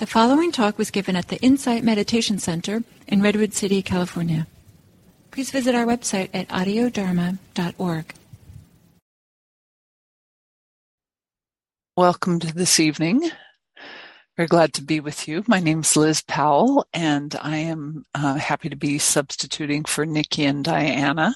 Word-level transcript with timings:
The 0.00 0.06
following 0.06 0.50
talk 0.50 0.78
was 0.78 0.90
given 0.90 1.14
at 1.14 1.28
the 1.28 1.36
Insight 1.42 1.84
Meditation 1.84 2.38
Center 2.38 2.84
in 3.06 3.20
Redwood 3.20 3.52
City, 3.52 3.82
California. 3.82 4.46
Please 5.30 5.50
visit 5.50 5.74
our 5.74 5.84
website 5.84 6.30
at 6.32 6.48
audiodharma.org. 6.48 8.14
Welcome 11.98 12.40
to 12.40 12.54
this 12.54 12.80
evening. 12.80 13.28
Very 14.38 14.46
glad 14.48 14.72
to 14.72 14.82
be 14.82 15.00
with 15.00 15.28
you. 15.28 15.44
My 15.46 15.60
name 15.60 15.80
is 15.80 15.94
Liz 15.94 16.22
Powell, 16.22 16.86
and 16.94 17.36
I 17.42 17.58
am 17.58 18.06
uh, 18.14 18.36
happy 18.36 18.70
to 18.70 18.76
be 18.76 18.96
substituting 18.96 19.84
for 19.84 20.06
Nikki 20.06 20.46
and 20.46 20.64
Diana 20.64 21.34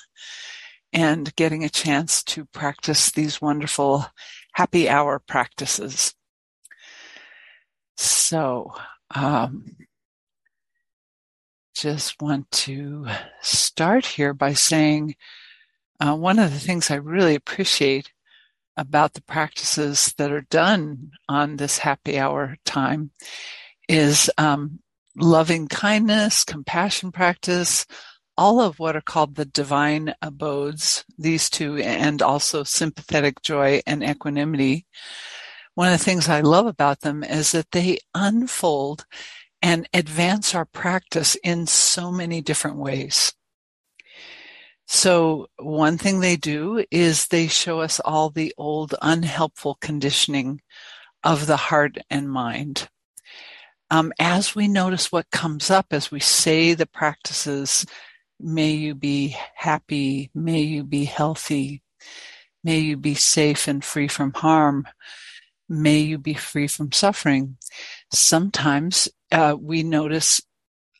and 0.90 1.36
getting 1.36 1.64
a 1.64 1.68
chance 1.68 2.24
to 2.24 2.46
practice 2.46 3.10
these 3.10 3.42
wonderful 3.42 4.06
happy 4.54 4.88
hour 4.88 5.18
practices. 5.18 6.14
So, 7.96 8.72
um, 9.14 9.76
just 11.74 12.20
want 12.20 12.50
to 12.50 13.06
start 13.40 14.06
here 14.06 14.32
by 14.32 14.54
saying 14.54 15.16
uh, 16.00 16.14
one 16.16 16.38
of 16.38 16.52
the 16.52 16.58
things 16.58 16.90
I 16.90 16.96
really 16.96 17.34
appreciate 17.34 18.12
about 18.76 19.14
the 19.14 19.22
practices 19.22 20.14
that 20.18 20.32
are 20.32 20.46
done 20.50 21.10
on 21.28 21.56
this 21.56 21.78
happy 21.78 22.18
hour 22.18 22.56
time 22.64 23.10
is 23.88 24.30
um, 24.38 24.80
loving 25.16 25.68
kindness, 25.68 26.44
compassion 26.44 27.12
practice, 27.12 27.86
all 28.36 28.60
of 28.60 28.78
what 28.78 28.96
are 28.96 29.00
called 29.00 29.36
the 29.36 29.44
divine 29.44 30.14
abodes, 30.20 31.04
these 31.18 31.48
two, 31.48 31.76
and 31.76 32.20
also 32.20 32.64
sympathetic 32.64 33.40
joy 33.42 33.80
and 33.86 34.02
equanimity 34.02 34.86
one 35.74 35.92
of 35.92 35.98
the 35.98 36.04
things 36.04 36.28
I 36.28 36.40
love 36.40 36.66
about 36.66 37.00
them 37.00 37.24
is 37.24 37.52
that 37.52 37.70
they 37.72 37.98
unfold 38.14 39.06
and 39.60 39.88
advance 39.94 40.54
our 40.54 40.66
practice 40.66 41.36
in 41.42 41.66
so 41.66 42.12
many 42.12 42.40
different 42.40 42.76
ways. 42.76 43.32
So 44.86 45.48
one 45.58 45.96
thing 45.96 46.20
they 46.20 46.36
do 46.36 46.84
is 46.90 47.26
they 47.26 47.46
show 47.46 47.80
us 47.80 47.98
all 48.00 48.30
the 48.30 48.52
old 48.58 48.94
unhelpful 49.00 49.78
conditioning 49.80 50.60
of 51.22 51.46
the 51.46 51.56
heart 51.56 51.96
and 52.10 52.30
mind. 52.30 52.88
Um, 53.90 54.12
as 54.18 54.54
we 54.54 54.68
notice 54.68 55.10
what 55.10 55.30
comes 55.30 55.70
up 55.70 55.86
as 55.90 56.10
we 56.10 56.20
say 56.20 56.74
the 56.74 56.86
practices, 56.86 57.86
may 58.38 58.72
you 58.72 58.94
be 58.94 59.36
happy, 59.54 60.30
may 60.34 60.60
you 60.60 60.84
be 60.84 61.04
healthy, 61.04 61.82
may 62.62 62.78
you 62.78 62.96
be 62.96 63.14
safe 63.14 63.66
and 63.66 63.84
free 63.84 64.08
from 64.08 64.32
harm, 64.34 64.86
may 65.82 65.98
you 65.98 66.18
be 66.18 66.34
free 66.34 66.66
from 66.66 66.92
suffering. 66.92 67.56
Sometimes 68.12 69.08
uh, 69.32 69.56
we 69.58 69.82
notice 69.82 70.40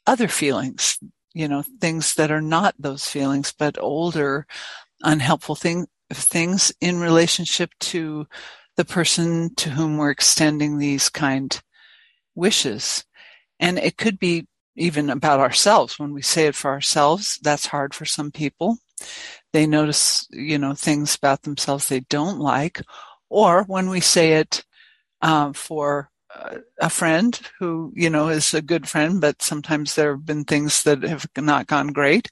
other 0.07 0.29
feelings, 0.29 0.99
you 1.33 1.49
know, 1.49 1.65
things 1.81 2.15
that 2.15 2.31
are 2.31 2.43
not 2.43 2.75
those 2.79 3.07
feelings, 3.07 3.53
but 3.57 3.79
older, 3.81 4.47
unhelpful 5.03 5.55
thing, 5.55 5.87
things 6.13 6.73
in 6.81 6.99
relationship 6.99 7.71
to 7.81 8.27
the 8.77 8.85
person 8.85 9.55
to 9.55 9.71
whom 9.71 9.97
we're 9.97 10.11
extending 10.11 10.79
these 10.79 11.09
kind 11.09 11.61
wishes. 12.35 13.05
And 13.61 13.79
it 13.79 13.97
could 13.97 14.19
be 14.19 14.47
even 14.77 15.11
about 15.11 15.41
ourselves. 15.41 15.99
When 15.99 16.13
we 16.13 16.23
say 16.23 16.47
it 16.47 16.55
for 16.55 16.71
ourselves, 16.71 17.39
that's 17.43 17.67
hard 17.67 17.95
for 17.95 18.05
some 18.05 18.33
people. 18.33 18.79
They 19.53 19.67
notice, 19.67 20.27
you 20.31 20.59
know, 20.59 20.75
things 20.75 21.15
about 21.15 21.43
themselves 21.43 21.89
they 21.89 22.01
don't 22.01 22.39
like, 22.41 22.83
or 23.35 23.65
when 23.65 23.91
we 23.91 23.99
say 23.99 24.35
it 24.35 24.65
um, 25.21 25.53
for 25.55 26.09
uh, 26.33 26.59
a 26.81 26.89
friend 26.89 27.41
who, 27.59 27.93
you 27.97 28.09
know, 28.09 28.29
is 28.29 28.55
a 28.55 28.63
good 28.63 28.89
friend, 28.89 29.21
but 29.21 29.43
sometimes 29.43 29.95
there 29.95 30.13
have 30.13 30.25
been 30.25 30.45
things 30.45 30.85
that 30.85 31.03
have 31.03 31.27
not 31.37 31.67
gone 31.67 31.89
great, 31.89 32.31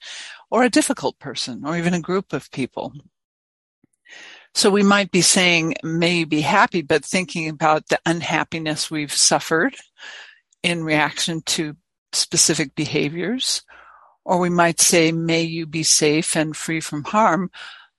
or 0.49 0.63
a 0.63 0.71
difficult 0.71 1.19
person, 1.19 1.65
or 1.67 1.77
even 1.77 1.93
a 1.93 2.01
group 2.01 2.33
of 2.33 2.49
people. 2.53 2.93
So 4.55 4.71
we 4.71 4.85
might 4.85 5.11
be 5.11 5.23
saying, 5.23 5.75
may 5.83 6.19
you 6.19 6.27
be 6.27 6.43
happy, 6.43 6.83
but 6.83 7.05
thinking 7.05 7.49
about 7.49 7.89
the 7.89 7.99
unhappiness 8.07 8.89
we've 8.89 9.13
suffered 9.13 9.75
in 10.63 10.85
reaction 10.85 11.43
to 11.47 11.75
specific 12.13 12.77
behaviors. 12.77 13.63
Or 14.25 14.39
we 14.39 14.51
might 14.51 14.81
say, 14.81 15.11
may 15.11 15.43
you 15.43 15.67
be 15.67 15.83
safe 15.83 16.37
and 16.37 16.57
free 16.57 16.81
from 16.81 17.03
harm, 17.03 17.51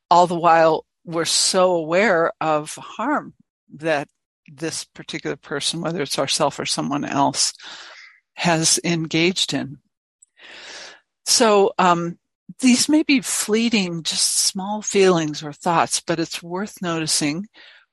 all 0.10 0.26
the 0.26 0.40
while 0.40 0.86
we're 1.06 1.26
so 1.26 1.76
aware 1.76 2.32
of 2.40 2.76
harm 2.76 3.34
that 3.76 4.08
this 4.48 4.84
particular 4.84 5.36
person, 5.36 5.82
whether 5.82 6.02
it's 6.02 6.20
ourself 6.20 6.60
or 6.60 6.66
someone 6.66 7.06
else, 7.06 7.54
has 8.36 8.80
engaged 8.84 9.54
in. 9.54 9.78
So 11.26 11.74
um, 11.80 12.18
these 12.60 12.90
may 12.90 13.04
be 13.04 13.22
fleeting, 13.22 14.04
just 14.04 14.46
small 14.46 14.82
feelings 14.82 15.44
or 15.44 15.54
thoughts, 15.54 16.02
but 16.02 16.20
it's 16.20 16.44
worth 16.44 16.82
noticing 16.82 17.48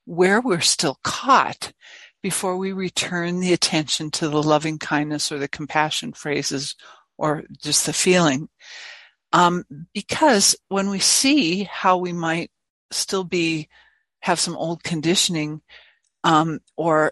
where 0.05 0.41
we're 0.41 0.61
still 0.61 0.97
caught 1.03 1.71
before 2.21 2.57
we 2.57 2.71
return 2.71 3.39
the 3.39 3.53
attention 3.53 4.11
to 4.11 4.29
the 4.29 4.43
loving 4.43 4.77
kindness 4.77 5.31
or 5.31 5.39
the 5.39 5.47
compassion 5.47 6.13
phrases 6.13 6.75
or 7.17 7.43
just 7.61 7.85
the 7.85 7.93
feeling. 7.93 8.49
Um, 9.33 9.63
because 9.93 10.55
when 10.67 10.89
we 10.89 10.99
see 10.99 11.63
how 11.63 11.97
we 11.97 12.13
might 12.13 12.51
still 12.91 13.23
be 13.23 13.69
have 14.21 14.39
some 14.39 14.55
old 14.55 14.83
conditioning 14.83 15.61
um, 16.23 16.59
or 16.77 17.11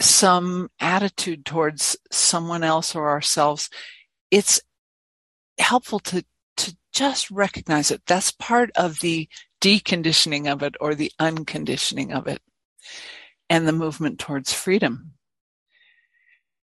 some 0.00 0.70
attitude 0.80 1.44
towards 1.44 1.96
someone 2.10 2.62
else 2.62 2.94
or 2.94 3.08
ourselves 3.08 3.70
it's 4.30 4.60
helpful 5.58 5.98
to 5.98 6.24
to 6.56 6.76
just 6.92 7.30
recognize 7.30 7.90
it. 7.90 8.02
That's 8.06 8.32
part 8.32 8.70
of 8.74 9.00
the 9.00 9.28
deconditioning 9.60 10.50
of 10.50 10.62
it 10.62 10.74
or 10.80 10.94
the 10.94 11.12
unconditioning 11.18 12.12
of 12.12 12.26
it 12.26 12.40
and 13.48 13.66
the 13.66 13.72
movement 13.72 14.18
towards 14.18 14.52
freedom. 14.52 15.12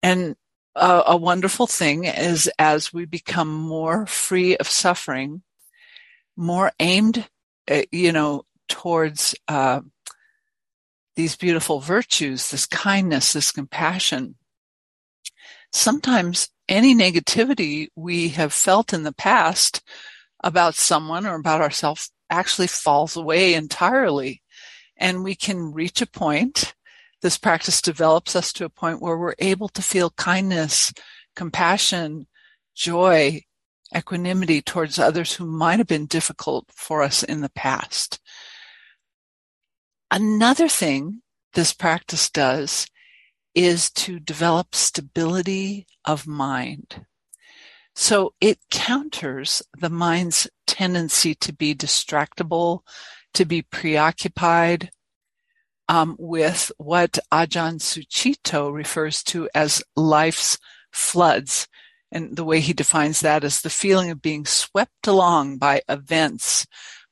And 0.04 0.36
a, 0.76 1.04
a 1.08 1.18
wonderful 1.18 1.68
thing 1.68 2.06
is 2.06 2.50
as 2.60 2.94
we 2.94 3.06
become 3.06 3.54
more 3.54 4.06
free 4.06 4.58
of 4.58 4.68
suffering 4.68 5.44
more 6.38 6.72
aimed 6.80 7.28
uh, 7.70 7.82
you 7.92 8.12
know, 8.12 8.46
towards 8.68 9.36
uh, 9.48 9.82
these 11.16 11.36
beautiful 11.36 11.80
virtues, 11.80 12.50
this 12.50 12.66
kindness, 12.66 13.34
this 13.34 13.52
compassion. 13.52 14.36
Sometimes 15.72 16.50
any 16.68 16.96
negativity 16.96 17.88
we 17.96 18.30
have 18.30 18.54
felt 18.54 18.94
in 18.94 19.04
the 19.04 19.14
past 19.14 19.82
about 20.44 20.76
someone 20.76 21.26
or 21.26 21.36
about 21.36 21.62
ourselves 21.62 22.12
actually 22.30 22.68
falls 22.68 23.16
away 23.16 23.54
entirely. 23.54 24.42
And 24.98 25.24
we 25.24 25.36
can 25.36 25.74
reach 25.74 26.02
a 26.02 26.08
point, 26.08 26.74
this 27.22 27.38
practice 27.38 27.82
develops 27.82 28.36
us 28.36 28.54
to 28.54 28.66
a 28.66 28.70
point 28.70 29.02
where 29.02 29.18
we're 29.18 29.34
able 29.40 29.68
to 29.70 29.82
feel 29.82 30.12
kindness, 30.12 30.94
compassion, 31.36 32.28
joy, 32.76 33.42
equanimity 33.96 34.62
towards 34.62 35.00
others 35.00 35.34
who 35.34 35.46
might 35.46 35.80
have 35.80 35.88
been 35.88 36.06
difficult 36.06 36.66
for 36.72 37.02
us 37.02 37.24
in 37.24 37.42
the 37.42 37.50
past. 37.50 38.20
Another 40.16 40.70
thing 40.70 41.24
this 41.56 41.74
practice 41.74 42.30
does 42.30 42.88
is 43.54 43.92
to 43.92 44.18
develop 44.18 44.74
stability 44.74 45.88
of 46.06 46.26
mind. 46.26 47.06
So 47.96 48.34
it 48.40 48.60
counters 48.72 49.62
the 49.78 49.90
mind's 49.90 50.48
tendency 50.68 51.36
to 51.36 51.52
be 51.52 51.76
distractible, 51.76 52.80
to 53.34 53.44
be 53.44 53.62
preoccupied 53.62 54.90
um, 55.90 56.16
with 56.18 56.72
what 56.78 57.20
Ajahn 57.30 57.82
Sucitto 57.82 58.74
refers 58.74 59.22
to 59.24 59.50
as 59.54 59.84
life's 59.98 60.58
floods. 60.94 61.68
And 62.10 62.38
the 62.38 62.46
way 62.46 62.62
he 62.62 62.72
defines 62.72 63.20
that 63.20 63.44
is 63.44 63.62
the 63.62 63.70
feeling 63.70 64.12
of 64.12 64.22
being 64.22 64.46
swept 64.46 65.08
along 65.08 65.58
by 65.58 65.82
events, 65.90 66.66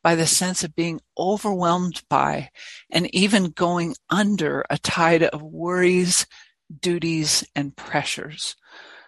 by 0.04 0.16
the 0.16 0.28
sense 0.28 0.64
of 0.64 0.76
being 0.76 1.00
overwhelmed 1.18 2.02
by, 2.10 2.50
and 2.92 3.14
even 3.16 3.52
going 3.52 3.96
under 4.10 4.66
a 4.70 4.78
tide 4.78 5.24
of 5.24 5.42
worries, 5.42 6.28
duties, 6.82 7.44
and 7.56 7.76
pressures. 7.76 8.56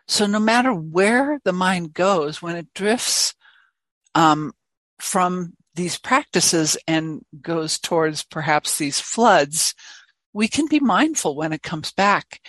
So 0.08 0.26
no 0.26 0.40
matter 0.40 0.74
where 0.74 1.40
the 1.44 1.54
mind 1.54 1.94
goes, 1.94 2.42
when 2.42 2.56
it 2.56 2.74
drifts 2.74 3.36
um, 4.14 4.54
from 5.00 5.54
these 5.74 6.00
practices 6.00 6.78
and 6.88 7.22
goes 7.42 7.78
towards 7.78 8.24
perhaps 8.24 8.78
these 8.78 9.00
floods, 9.00 9.76
we 10.32 10.48
can 10.48 10.68
be 10.68 10.80
mindful 10.80 11.36
when 11.36 11.54
it 11.54 11.64
comes 11.64 11.92
back 11.92 12.40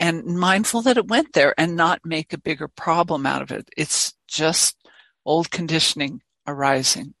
and 0.00 0.24
mindful 0.24 0.82
that 0.82 0.96
it 0.96 1.08
went 1.08 1.32
there 1.32 1.54
and 1.58 1.76
not 1.76 2.00
make 2.04 2.32
a 2.32 2.38
bigger 2.38 2.68
problem 2.68 3.26
out 3.26 3.42
of 3.42 3.50
it. 3.50 3.68
It's 3.76 4.14
just 4.28 4.76
old 5.24 5.50
conditioning 5.50 6.22
arising. 6.46 7.14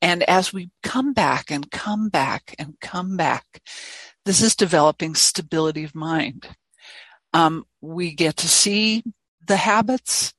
And 0.00 0.22
as 0.24 0.52
we 0.52 0.70
come 0.82 1.12
back 1.12 1.50
and 1.50 1.70
come 1.70 2.08
back 2.08 2.54
and 2.58 2.78
come 2.80 3.16
back, 3.16 3.62
this 4.24 4.42
is 4.42 4.54
developing 4.54 5.14
stability 5.14 5.84
of 5.84 5.94
mind. 5.94 6.48
Um, 7.32 7.64
we 7.80 8.14
get 8.14 8.36
to 8.38 8.48
see 8.48 9.02
the 9.46 9.56
habits 9.56 10.32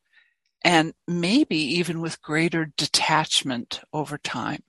and 0.63 0.93
maybe 1.07 1.57
even 1.57 2.01
with 2.01 2.21
greater 2.21 2.71
detachment 2.77 3.81
over 3.93 4.17
time. 4.17 4.63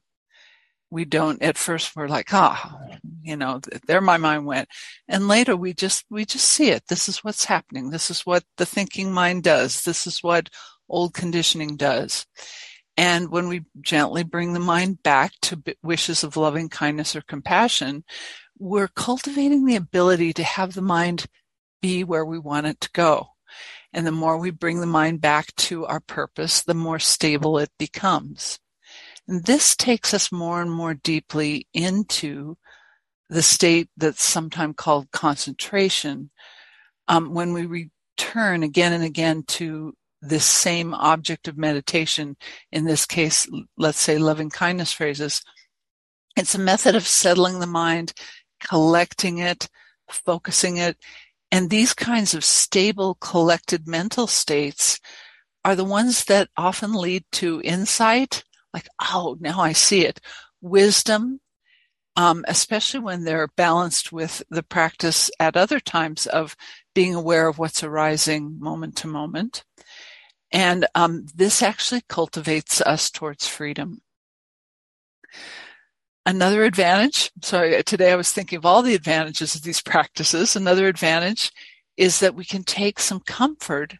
We 0.91 1.05
don't, 1.05 1.41
at 1.41 1.57
first 1.57 1.95
we're 1.95 2.09
like, 2.09 2.33
ah, 2.33 2.79
you 3.23 3.37
know, 3.37 3.61
there 3.87 4.01
my 4.01 4.17
mind 4.17 4.45
went. 4.45 4.69
And 5.09 5.29
later 5.29 5.55
we 5.55 5.73
just, 5.73 6.05
we 6.11 6.25
just 6.25 6.49
see 6.49 6.71
it. 6.71 6.85
This 6.89 7.09
is 7.09 7.23
what's 7.23 7.45
happening. 7.45 7.91
This 7.91 8.11
is 8.11 8.23
what 8.23 8.43
the 8.57 8.67
thinking 8.67 9.13
mind 9.13 9.45
does. 9.45 9.83
This 9.83 10.07
is 10.07 10.21
what 10.23 10.49
old 10.89 11.15
conditioning 11.15 11.77
does. 11.77 12.27
And 12.97 13.31
when 13.31 13.49
we 13.49 13.65
gently 13.81 14.25
bring 14.25 14.53
the 14.53 14.61
mind 14.61 15.03
back 15.03 15.33
to 15.43 15.63
wishes 15.83 16.23
of 16.23 16.37
loving 16.37 16.69
kindness 16.69 17.17
or 17.17 17.23
compassion, 17.23 18.05
we're 18.59 18.89
cultivating 18.89 19.65
the 19.65 19.77
ability 19.77 20.33
to 20.35 20.43
have 20.43 20.75
the 20.75 20.83
mind 20.83 21.27
be 21.81 22.05
where 22.05 22.25
we 22.25 22.39
want 22.39 22.67
it 22.67 22.81
to 22.83 22.91
go. 22.93 23.29
And 23.93 24.07
the 24.07 24.13
more 24.13 24.39
we 24.39 24.51
bring 24.51 24.81
the 24.81 24.87
mind 24.87 25.21
back 25.21 25.55
to 25.57 25.87
our 25.87 26.01
purpose, 26.01 26.63
the 26.63 26.75
more 26.75 26.99
stable 26.99 27.59
it 27.59 27.71
becomes. 27.79 28.59
And 29.27 29.45
this 29.45 29.75
takes 29.75 30.13
us 30.15 30.31
more 30.31 30.61
and 30.61 30.71
more 30.71 30.95
deeply 30.95 31.67
into 31.73 32.57
the 33.29 33.43
state 33.43 33.89
that's 33.97 34.23
sometimes 34.23 34.75
called 34.77 35.11
concentration. 35.11 36.31
Um, 37.09 37.33
when 37.33 37.53
we 37.53 37.67
return 37.67 38.63
again 38.63 38.93
and 38.93 39.05
again 39.05 39.45
to 39.49 39.95
this 40.23 40.45
same 40.45 40.95
object 40.95 41.49
of 41.49 41.57
meditation, 41.57 42.37
in 42.71 42.85
this 42.85 43.07
case, 43.07 43.49
let's 43.77 44.01
say 44.01 44.19
loving 44.19 44.51
kindness 44.51 44.93
phrases, 44.93 45.43
it's 46.37 46.55
a 46.55 46.59
method 46.59 46.95
of 46.95 47.07
settling 47.07 47.59
the 47.59 47.67
mind, 47.67 48.13
collecting 48.61 49.39
it, 49.39 49.69
focusing 50.09 50.77
it, 50.77 50.97
and 51.53 51.69
these 51.69 51.95
kinds 51.95 52.35
of 52.35 52.45
stable, 52.45 53.17
collected 53.21 53.89
mental 53.89 54.27
states 54.27 55.01
are 55.65 55.75
the 55.75 55.85
ones 55.85 56.25
that 56.25 56.49
often 56.57 56.93
lead 56.93 57.25
to 57.33 57.61
insight, 57.63 58.45
like, 58.73 58.87
oh, 59.01 59.37
now 59.41 59.61
I 59.61 59.73
see 59.73 60.07
it. 60.07 60.21
Wisdom, 60.61 61.41
um, 62.17 62.45
especially 62.47 63.01
when 63.01 63.25
they're 63.25 63.49
balanced 63.57 64.13
with 64.13 64.43
the 64.49 64.63
practice 64.63 65.31
at 65.41 65.57
other 65.57 65.81
times 65.81 66.27
of 66.27 66.57
being 66.95 67.15
aware 67.15 67.49
of 67.49 67.59
what's 67.59 67.83
arising 67.83 68.59
moment 68.61 68.97
to 68.97 69.07
moment. 69.07 69.65
And 70.53 70.87
um, 70.95 71.27
this 71.35 71.63
actually 71.63 72.03
cultivates 72.09 72.81
us 72.81 73.11
towards 73.11 73.47
freedom. 73.47 74.01
Another 76.27 76.65
advantage, 76.65 77.31
sorry, 77.43 77.83
today 77.83 78.13
I 78.13 78.17
was 78.17 78.31
thinking 78.31 78.59
of 78.59 78.67
all 78.67 78.83
the 78.83 78.95
advantages 78.95 79.55
of 79.55 79.63
these 79.63 79.81
practices. 79.81 80.55
Another 80.55 80.87
advantage 80.87 81.51
is 81.97 82.21
that 82.21 82.35
we 82.35 82.45
can 82.45 82.63
take 82.63 82.99
some 82.99 83.21
comfort 83.21 83.95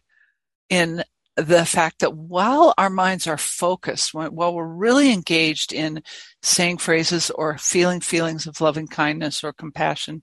in 0.69 1.03
the 1.35 1.65
fact 1.65 1.99
that 1.99 2.15
while 2.15 2.73
our 2.77 2.89
minds 2.89 3.25
are 3.25 3.37
focused, 3.37 4.13
while 4.13 4.53
we're 4.53 4.65
really 4.65 5.11
engaged 5.11 5.73
in 5.73 6.03
saying 6.41 6.77
phrases 6.77 7.29
or 7.31 7.57
feeling 7.57 8.01
feelings 8.01 8.45
of 8.45 8.61
loving 8.61 8.87
kindness 8.87 9.43
or 9.43 9.53
compassion, 9.53 10.21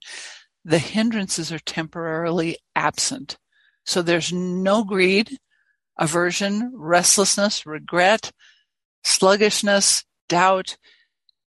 the 0.64 0.78
hindrances 0.78 1.50
are 1.50 1.58
temporarily 1.60 2.58
absent. 2.76 3.38
So 3.86 4.02
there's 4.02 4.32
no 4.32 4.84
greed, 4.84 5.38
aversion, 5.98 6.72
restlessness, 6.74 7.66
regret, 7.66 8.32
sluggishness, 9.04 10.04
doubt, 10.28 10.76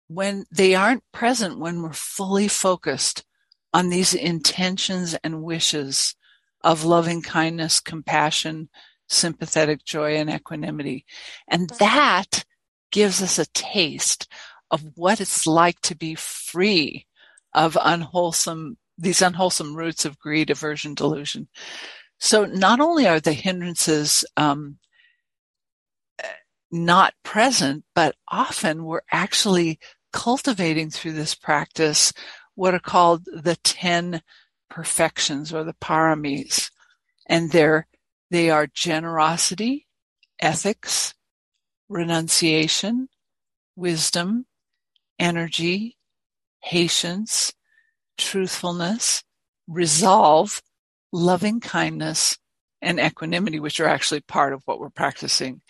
when 0.08 0.44
they 0.50 0.74
aren't 0.74 1.04
present 1.12 1.58
when 1.58 1.82
we're 1.82 1.92
fully 1.92 2.48
focused 2.48 3.24
on 3.72 3.88
these 3.88 4.14
intentions 4.14 5.14
and 5.22 5.42
wishes 5.42 6.16
of 6.62 6.84
loving 6.84 7.22
kindness, 7.22 7.80
compassion, 7.80 8.68
sympathetic 9.08 9.84
joy, 9.84 10.16
and 10.16 10.30
equanimity. 10.30 11.04
And 11.48 11.70
that 11.78 12.44
gives 12.90 13.22
us 13.22 13.38
a 13.38 13.46
taste 13.46 14.26
of 14.70 14.82
what 14.96 15.20
it's 15.20 15.46
like 15.46 15.80
to 15.82 15.96
be 15.96 16.14
free 16.14 17.06
of 17.54 17.78
unwholesome, 17.80 18.76
these 18.98 19.22
unwholesome 19.22 19.74
roots 19.74 20.04
of 20.04 20.18
greed, 20.18 20.50
aversion, 20.50 20.94
delusion. 20.94 21.48
So 22.20 22.44
not 22.44 22.80
only 22.80 23.08
are 23.08 23.18
the 23.18 23.32
hindrances 23.32 24.24
um, 24.36 24.78
not 26.70 27.14
present, 27.24 27.84
but 27.94 28.14
often 28.28 28.84
we're 28.84 29.00
actually 29.10 29.78
cultivating 30.12 30.90
through 30.90 31.12
this 31.12 31.34
practice 31.34 32.12
what 32.54 32.74
are 32.74 32.80
called 32.80 33.24
the 33.24 33.56
10 33.56 34.20
perfections 34.68 35.52
or 35.52 35.64
the 35.64 35.74
paramis. 35.74 36.70
And 37.26 37.50
they're, 37.50 37.86
they 38.30 38.50
are 38.50 38.66
generosity, 38.66 39.86
ethics, 40.38 41.14
renunciation, 41.88 43.08
wisdom, 43.76 44.46
energy, 45.18 45.96
patience, 46.62 47.52
truthfulness, 48.18 49.24
resolve, 49.66 50.60
loving 51.12 51.60
kindness, 51.60 52.36
and 52.82 52.98
equanimity, 52.98 53.60
which 53.60 53.80
are 53.80 53.86
actually 53.86 54.20
part 54.20 54.52
of 54.52 54.62
what 54.64 54.80
we're 54.80 54.90
practicing. 54.90 55.60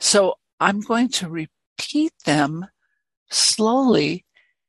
So 0.00 0.34
I'm 0.60 0.80
going 0.80 1.08
to 1.10 1.28
repeat 1.28 2.12
them 2.24 2.66
slowly 3.30 4.24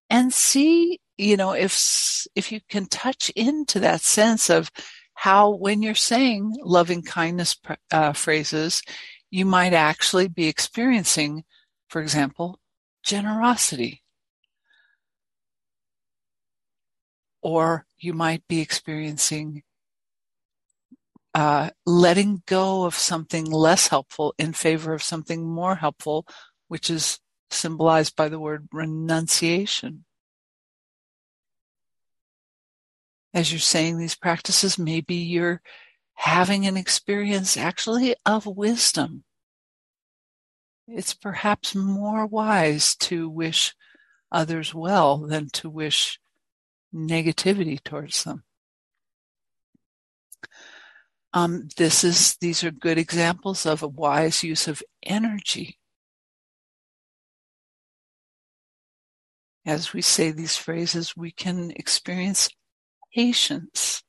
and 0.10 0.34
see, 0.34 1.00
you 1.18 1.38
know, 1.38 1.52
if, 1.52 2.26
if 2.36 2.52
you 2.52 2.62
can 2.70 2.86
touch 2.86 3.30
into 3.36 3.80
that 3.82 4.02
sense 4.02 4.50
of 4.50 4.72
how 5.16 5.50
when 5.50 5.82
you're 5.82 5.96
saying 5.96 6.56
loving 6.62 7.02
kindness 7.02 7.58
uh, 7.92 8.14
phrases, 8.14 8.82
you 9.30 9.46
might 9.46 9.74
actually 9.74 10.28
be 10.28 10.48
experiencing, 10.48 11.44
for 11.90 12.02
example, 12.02 12.60
generosity. 13.04 14.02
Or 17.42 17.86
you 17.98 18.14
might 18.14 18.48
be 18.48 18.62
experiencing 18.62 19.64
uh, 21.34 21.70
letting 21.86 22.44
go 22.46 22.86
of 22.86 22.96
something 22.96 23.46
less 23.46 23.88
helpful 23.88 24.36
in 24.38 24.54
favor 24.54 24.94
of 24.94 25.02
something 25.02 25.46
more 25.46 25.76
helpful, 25.76 26.28
which 26.68 26.90
is 26.90 27.20
symbolized 27.50 28.16
by 28.16 28.30
the 28.30 28.40
word 28.40 28.68
renunciation. 28.72 30.06
As 33.34 33.52
you're 33.52 33.60
saying 33.60 33.98
these 33.98 34.16
practices, 34.16 34.78
maybe 34.78 35.16
you're 35.16 35.62
having 36.14 36.68
an 36.68 36.78
experience 36.78 37.58
actually 37.58 38.16
of 38.26 38.46
wisdom. 38.46 39.24
It's 40.88 41.14
perhaps 41.14 41.74
more 41.74 42.28
wise 42.28 42.96
to 42.98 43.30
wish 43.30 43.74
others 44.32 44.74
well 44.74 45.20
than 45.20 45.50
to 45.54 45.70
wish 45.70 46.20
negativity 46.94 47.82
towards 47.84 48.24
them. 48.24 48.44
Um, 51.34 51.68
this 51.78 52.04
is 52.04 52.36
these 52.38 52.64
are 52.64 52.72
good 52.72 52.98
examples 52.98 53.66
of 53.66 53.82
a 53.82 53.88
wise 53.88 54.44
use 54.44 54.68
of 54.68 54.84
energy. 55.02 55.80
as 59.66 59.94
we 59.94 60.02
say 60.02 60.32
these 60.32 60.58
phrases, 60.58 61.16
we 61.16 61.32
can 61.32 61.72
experience 61.72 62.50
patience. 63.16 64.04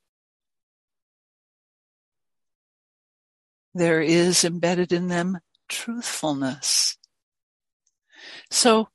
There 3.74 4.00
is 4.00 4.44
embedded 4.44 4.92
in 4.92 5.08
them 5.08 5.38
truthfulness. 5.68 6.96
So 8.50 8.88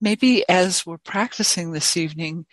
maybe 0.00 0.48
as 0.48 0.84
we're 0.84 0.98
practicing 0.98 1.72
this 1.72 1.96
evening, 1.96 2.46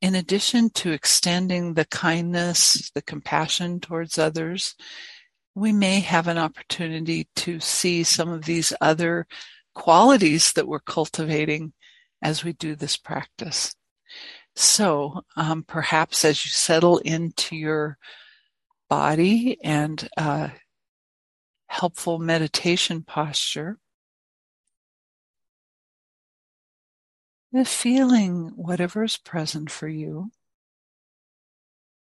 in 0.00 0.14
addition 0.14 0.70
to 0.70 0.92
extending 0.92 1.74
the 1.74 1.86
kindness, 1.86 2.90
the 2.94 3.02
compassion 3.02 3.80
towards 3.80 4.18
others, 4.18 4.74
we 5.54 5.72
may 5.72 6.00
have 6.00 6.28
an 6.28 6.38
opportunity 6.38 7.28
to 7.36 7.60
see 7.60 8.04
some 8.04 8.28
of 8.28 8.44
these 8.44 8.72
other 8.80 9.26
qualities 9.74 10.52
that 10.52 10.68
we're 10.68 10.80
cultivating 10.80 11.72
as 12.22 12.44
we 12.44 12.52
do 12.52 12.74
this 12.74 12.96
practice. 12.96 13.74
So 14.54 15.22
um, 15.36 15.64
perhaps 15.64 16.24
as 16.24 16.44
you 16.44 16.50
settle 16.50 16.98
into 16.98 17.56
your 17.56 17.98
body 18.88 19.58
and 19.62 20.08
uh, 20.16 20.48
helpful 21.68 22.18
meditation 22.18 23.02
posture, 23.02 23.78
feeling 27.64 28.52
whatever 28.56 29.04
is 29.04 29.16
present 29.16 29.70
for 29.70 29.88
you 29.88 30.30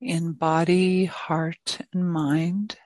in 0.01 0.33
body, 0.33 1.05
heart, 1.05 1.79
and 1.93 2.11
mind. 2.11 2.77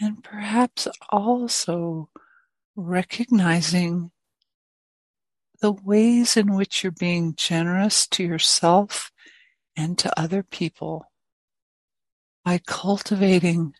and 0.00 0.24
perhaps 0.24 0.88
also 1.10 2.08
recognizing 2.74 4.10
the 5.60 5.72
ways 5.72 6.36
in 6.36 6.54
which 6.54 6.82
you're 6.82 6.90
being 6.90 7.34
generous 7.36 8.06
to 8.06 8.24
yourself 8.24 9.12
and 9.76 9.98
to 9.98 10.18
other 10.18 10.42
people 10.42 11.09
by 12.44 12.58
cultivating 12.66 13.74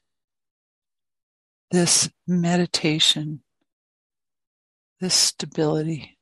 this 1.70 2.10
meditation, 2.26 3.42
this 5.00 5.14
stability. 5.14 6.18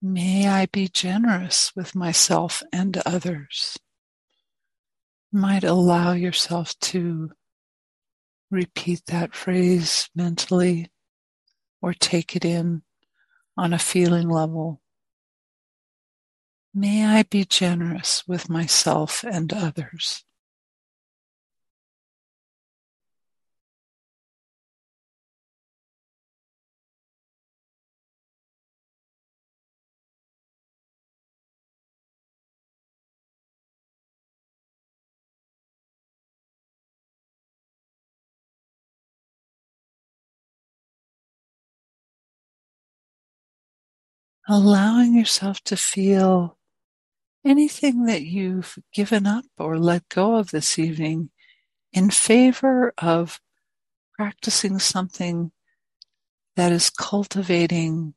May 0.00 0.48
I 0.48 0.66
be 0.66 0.88
generous 0.88 1.72
with 1.74 1.96
myself 1.96 2.62
and 2.72 2.96
others. 2.98 3.76
You 5.32 5.40
might 5.40 5.64
allow 5.64 6.12
yourself 6.12 6.78
to 6.82 7.32
repeat 8.50 9.06
that 9.06 9.34
phrase 9.34 10.08
mentally 10.14 10.90
or 11.82 11.92
take 11.92 12.34
it 12.34 12.44
in 12.44 12.82
on 13.56 13.72
a 13.72 13.78
feeling 13.78 14.28
level. 14.28 14.80
May 16.74 17.04
I 17.04 17.22
be 17.24 17.44
generous 17.44 18.26
with 18.26 18.48
myself 18.48 19.24
and 19.24 19.52
others. 19.52 20.24
Allowing 44.48 45.14
yourself 45.14 45.62
to 45.62 45.76
feel 45.76 46.56
anything 47.44 48.06
that 48.06 48.22
you've 48.22 48.78
given 48.92 49.26
up 49.26 49.44
or 49.58 49.78
let 49.78 50.08
go 50.08 50.36
of 50.36 50.50
this 50.50 50.78
evening 50.78 51.30
in 51.92 52.10
favor 52.10 52.92
of 52.98 53.40
practicing 54.16 54.78
something 54.78 55.52
that 56.56 56.72
is 56.72 56.90
cultivating 56.90 58.14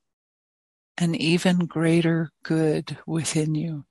an 0.98 1.16
even 1.16 1.66
greater 1.66 2.32
good 2.44 2.98
within 3.06 3.54
you. 3.54 3.86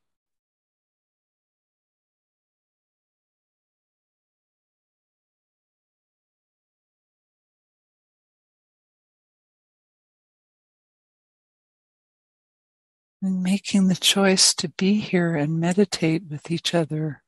And 13.22 13.42
making 13.42 13.88
the 13.88 13.94
choice 13.94 14.54
to 14.54 14.68
be 14.68 14.94
here 15.00 15.36
and 15.36 15.60
meditate 15.60 16.22
with 16.30 16.50
each 16.50 16.74
other. 16.74 17.22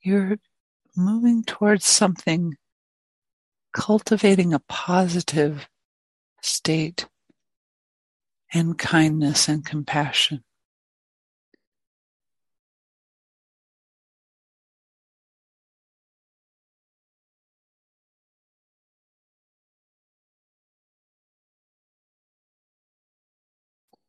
You're 0.00 0.38
moving 0.96 1.44
towards 1.44 1.86
something, 1.86 2.56
cultivating 3.72 4.52
a 4.52 4.58
positive 4.58 5.68
state 6.40 7.06
and 8.52 8.76
kindness 8.76 9.48
and 9.48 9.64
compassion. 9.64 10.42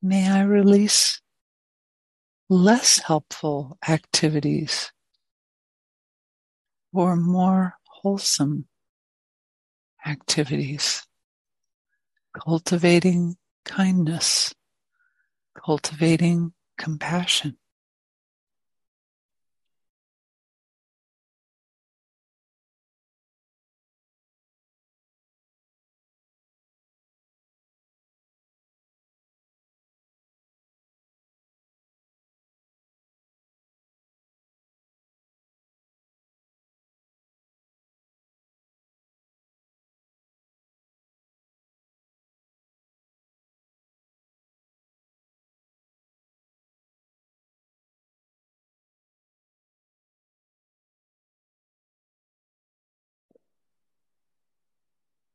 May 0.06 0.30
I 0.30 0.42
release 0.42 1.22
less 2.50 3.00
helpful 3.00 3.78
activities 3.88 4.92
or 6.92 7.16
more 7.16 7.76
wholesome 7.88 8.68
activities, 10.06 11.08
cultivating 12.38 13.38
kindness, 13.64 14.54
cultivating 15.56 16.52
compassion. 16.78 17.58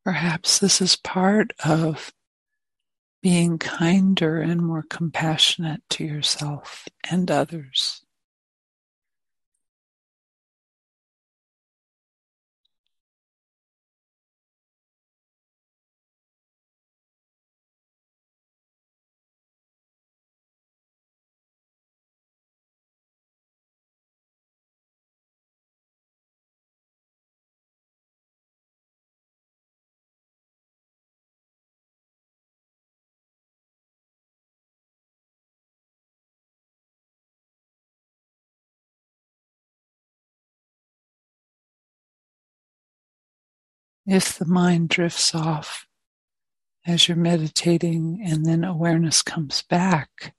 Perhaps 0.08 0.60
this 0.60 0.80
is 0.80 0.96
part 0.96 1.52
of 1.62 2.14
being 3.20 3.58
kinder 3.58 4.40
and 4.40 4.62
more 4.62 4.82
compassionate 4.88 5.82
to 5.90 6.02
yourself 6.02 6.88
and 7.10 7.30
others. 7.30 8.00
If 44.10 44.38
the 44.38 44.46
mind 44.46 44.88
drifts 44.88 45.34
off 45.34 45.86
as 46.86 47.06
you're 47.06 47.16
meditating 47.16 48.22
and 48.24 48.46
then 48.46 48.64
awareness 48.64 49.20
comes 49.20 49.60
back, 49.60 50.34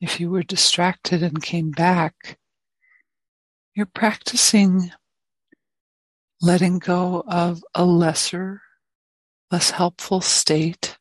if 0.00 0.18
you 0.18 0.30
were 0.30 0.42
distracted 0.42 1.22
and 1.22 1.42
came 1.42 1.72
back, 1.72 2.38
you're 3.74 3.84
practicing 3.84 4.92
letting 6.40 6.78
go 6.78 7.22
of 7.28 7.62
a 7.74 7.84
lesser, 7.84 8.62
less 9.50 9.72
helpful 9.72 10.22
state 10.22 10.96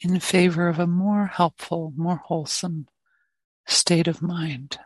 in 0.00 0.20
favor 0.20 0.68
of 0.68 0.78
a 0.78 0.86
more 0.86 1.26
helpful, 1.26 1.92
more 1.96 2.22
wholesome 2.24 2.86
state 3.66 4.06
of 4.06 4.22
mind. 4.22 4.78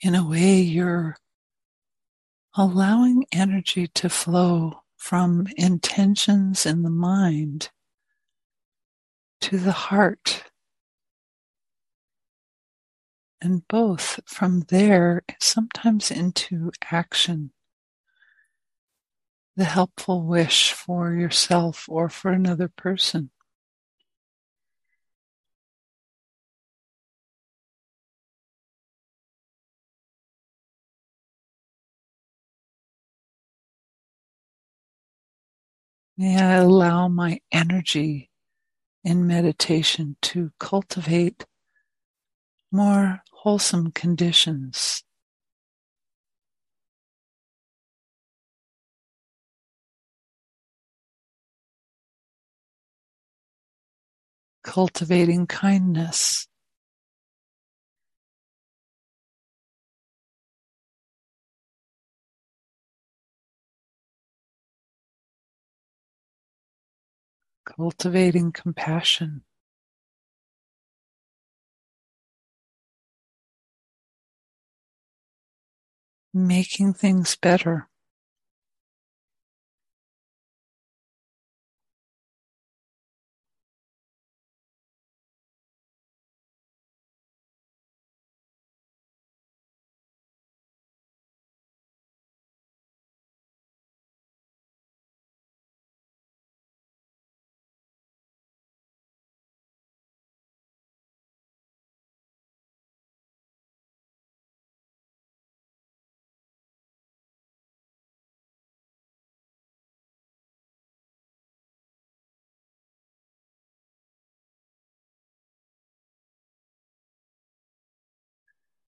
In 0.00 0.14
a 0.14 0.28
way, 0.28 0.60
you're 0.60 1.16
allowing 2.56 3.26
energy 3.32 3.86
to 3.88 4.08
flow 4.08 4.82
from 4.96 5.46
intentions 5.56 6.66
in 6.66 6.82
the 6.82 6.90
mind 6.90 7.70
to 9.40 9.58
the 9.58 9.72
heart. 9.72 10.44
And 13.40 13.66
both 13.68 14.20
from 14.26 14.60
there, 14.68 15.22
sometimes 15.38 16.10
into 16.10 16.72
action. 16.90 17.52
The 19.56 19.64
helpful 19.64 20.22
wish 20.22 20.72
for 20.72 21.14
yourself 21.14 21.86
or 21.88 22.08
for 22.08 22.30
another 22.30 22.68
person. 22.68 23.30
May 36.18 36.40
I 36.40 36.54
allow 36.54 37.08
my 37.08 37.40
energy 37.52 38.30
in 39.04 39.26
meditation 39.26 40.16
to 40.22 40.50
cultivate 40.58 41.44
more 42.72 43.22
wholesome 43.32 43.92
conditions. 43.92 45.04
Cultivating 54.64 55.46
kindness. 55.46 56.48
Cultivating 67.76 68.52
compassion. 68.52 69.44
Making 76.34 76.94
things 76.94 77.34
better. 77.34 77.88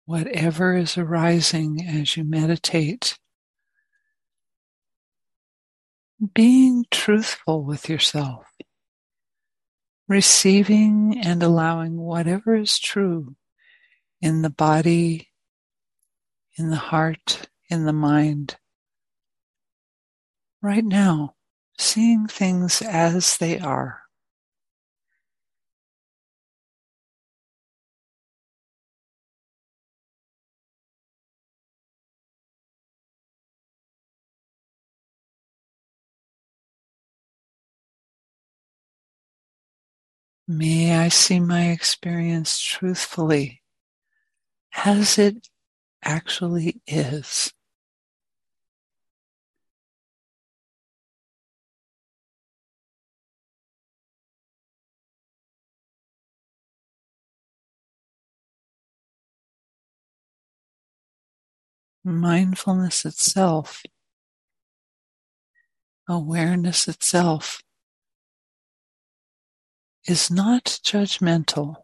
Whatever 0.07 0.77
is 0.77 0.97
arising 0.97 1.85
as 1.87 2.17
you 2.17 2.25
meditate. 2.25 3.19
Being 6.33 6.87
truthful 6.91 7.63
with 7.63 7.91
yourself, 7.91 8.47
receiving 10.09 11.21
and 11.23 11.43
allowing 11.43 11.99
whatever 11.99 12.57
is 12.57 12.79
true 12.79 13.37
in 14.23 14.41
the 14.41 14.51
body, 14.51 15.29
in 16.57 16.71
the 16.71 16.77
heart, 16.77 17.51
in 17.69 17.85
the 17.85 17.93
mind. 17.93 18.57
Right 20.63 20.85
now, 20.85 21.35
seeing 21.79 22.27
things 22.27 22.81
as 22.81 23.37
they 23.37 23.59
are. 23.59 24.06
May 40.49 40.97
I 40.97 41.09
see 41.09 41.41
my 41.41 41.71
experience 41.71 42.61
truthfully? 42.61 43.63
As 44.85 45.19
it 45.19 45.49
actually 46.05 46.81
is. 46.87 47.53
Mindfulness 62.05 63.05
itself, 63.05 63.83
awareness 66.09 66.87
itself 66.87 67.65
is 70.07 70.31
not 70.31 70.65
judgmental. 70.85 71.77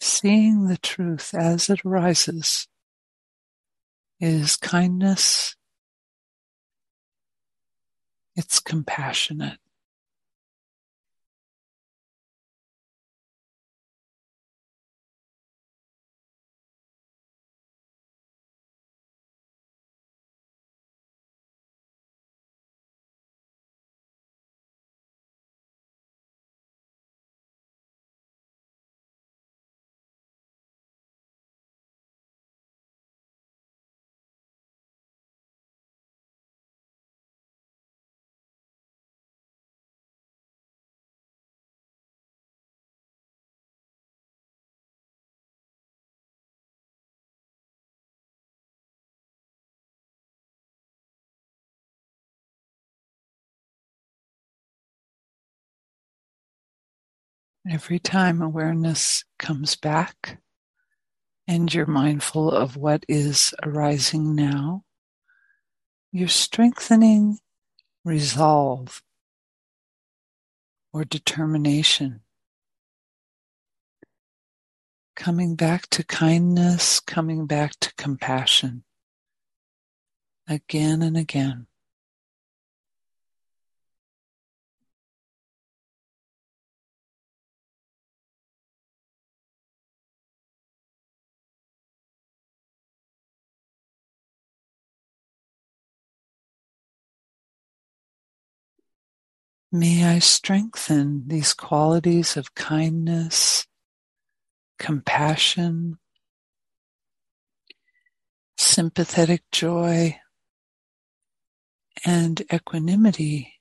Seeing 0.00 0.66
the 0.66 0.78
truth 0.78 1.34
as 1.34 1.70
it 1.70 1.84
arises 1.84 2.66
is 4.20 4.56
kindness, 4.56 5.56
it's 8.34 8.58
compassionate. 8.58 9.58
Every 57.68 57.98
time 57.98 58.42
awareness 58.42 59.24
comes 59.38 59.74
back 59.74 60.38
and 61.48 61.72
you're 61.72 61.86
mindful 61.86 62.50
of 62.50 62.76
what 62.76 63.06
is 63.08 63.54
arising 63.62 64.34
now, 64.34 64.84
you're 66.12 66.28
strengthening 66.28 67.38
resolve 68.04 69.02
or 70.92 71.04
determination. 71.04 72.20
Coming 75.16 75.56
back 75.56 75.88
to 75.90 76.04
kindness, 76.04 77.00
coming 77.00 77.46
back 77.46 77.72
to 77.80 77.94
compassion 77.94 78.84
again 80.46 81.00
and 81.00 81.16
again. 81.16 81.66
May 99.76 100.04
I 100.04 100.20
strengthen 100.20 101.26
these 101.26 101.52
qualities 101.52 102.36
of 102.36 102.54
kindness, 102.54 103.66
compassion, 104.78 105.98
sympathetic 108.56 109.42
joy, 109.50 110.20
and 112.04 112.40
equanimity 112.52 113.54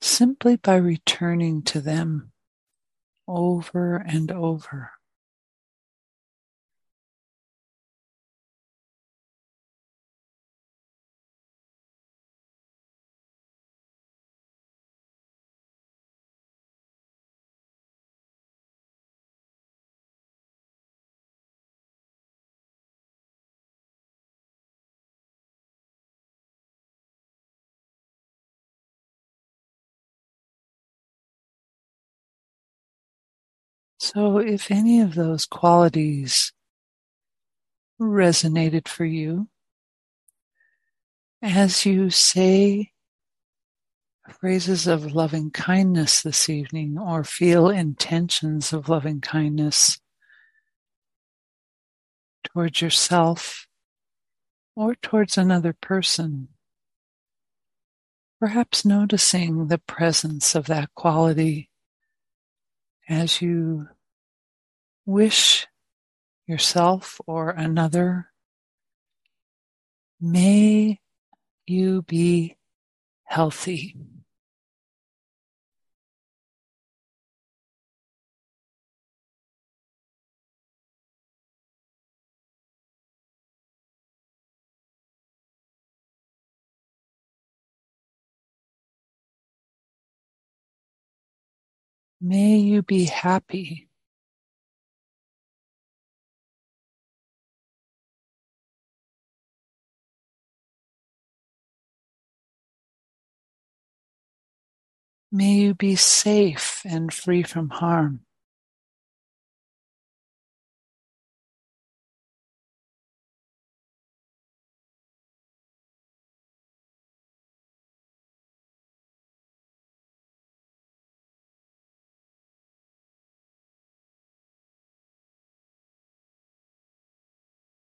simply 0.00 0.54
by 0.54 0.76
returning 0.76 1.62
to 1.62 1.80
them 1.80 2.30
over 3.26 3.96
and 3.96 4.30
over. 4.30 4.92
So, 34.14 34.36
if 34.36 34.70
any 34.70 35.00
of 35.00 35.14
those 35.14 35.46
qualities 35.46 36.52
resonated 37.98 38.86
for 38.86 39.06
you, 39.06 39.48
as 41.40 41.86
you 41.86 42.10
say 42.10 42.92
phrases 44.38 44.86
of 44.86 45.14
loving 45.14 45.50
kindness 45.50 46.20
this 46.20 46.50
evening 46.50 46.98
or 46.98 47.24
feel 47.24 47.70
intentions 47.70 48.74
of 48.74 48.90
loving 48.90 49.22
kindness 49.22 49.98
towards 52.44 52.82
yourself 52.82 53.66
or 54.76 54.94
towards 54.94 55.38
another 55.38 55.72
person, 55.72 56.48
perhaps 58.38 58.84
noticing 58.84 59.68
the 59.68 59.78
presence 59.78 60.54
of 60.54 60.66
that 60.66 60.90
quality 60.94 61.70
as 63.08 63.40
you 63.40 63.88
wish 65.06 65.66
yourself 66.46 67.20
or 67.26 67.50
another, 67.50 68.28
may 70.20 71.00
you 71.66 72.02
be 72.02 72.56
healthy. 73.24 73.96
May 92.20 92.58
you 92.58 92.82
be 92.82 93.06
happy. 93.06 93.88
May 105.32 105.54
you 105.54 105.74
be 105.74 105.96
safe 105.96 106.82
and 106.84 107.12
free 107.12 107.42
from 107.42 107.70
harm. 107.70 108.20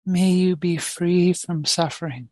May 0.07 0.33
you 0.33 0.57
be 0.57 0.79
free 0.79 1.33
from 1.33 1.65
suffering. 1.65 2.31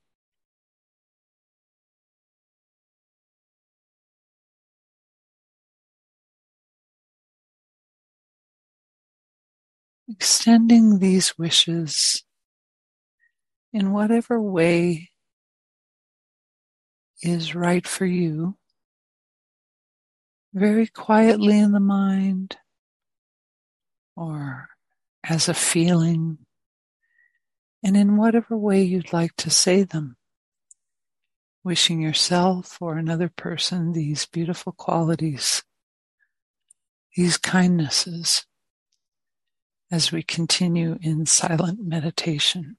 Extending 10.16 11.00
these 11.00 11.36
wishes 11.36 12.22
in 13.72 13.90
whatever 13.90 14.40
way 14.40 15.10
is 17.20 17.56
right 17.56 17.84
for 17.84 18.06
you, 18.06 18.56
very 20.52 20.86
quietly 20.86 21.58
in 21.58 21.72
the 21.72 21.80
mind 21.80 22.56
or 24.14 24.68
as 25.28 25.48
a 25.48 25.54
feeling. 25.54 26.38
And 27.82 27.96
in 27.96 28.16
whatever 28.16 28.56
way 28.56 28.84
you'd 28.84 29.12
like 29.12 29.34
to 29.38 29.50
say 29.50 29.82
them. 29.82 30.16
Wishing 31.64 32.00
yourself 32.00 32.80
or 32.80 32.98
another 32.98 33.28
person 33.28 33.92
these 33.92 34.26
beautiful 34.26 34.72
qualities, 34.72 35.64
these 37.16 37.36
kindnesses, 37.36 38.46
as 39.90 40.12
we 40.12 40.22
continue 40.22 40.98
in 41.00 41.26
silent 41.26 41.78
meditation. 41.82 42.76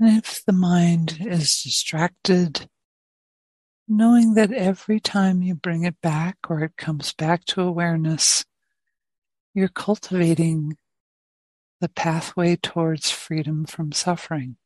And 0.00 0.16
if 0.18 0.44
the 0.44 0.52
mind 0.52 1.18
is 1.20 1.62
distracted, 1.62 2.68
knowing 3.88 4.34
that 4.34 4.52
every 4.52 5.00
time 5.00 5.42
you 5.42 5.54
bring 5.54 5.82
it 5.82 6.00
back 6.00 6.36
or 6.48 6.60
it 6.62 6.76
comes 6.76 7.12
back 7.12 7.44
to 7.46 7.62
awareness, 7.62 8.44
you're 9.54 9.68
cultivating 9.68 10.76
the 11.80 11.88
pathway 11.88 12.56
towards 12.56 13.10
freedom 13.10 13.64
from 13.64 13.90
suffering. 13.92 14.56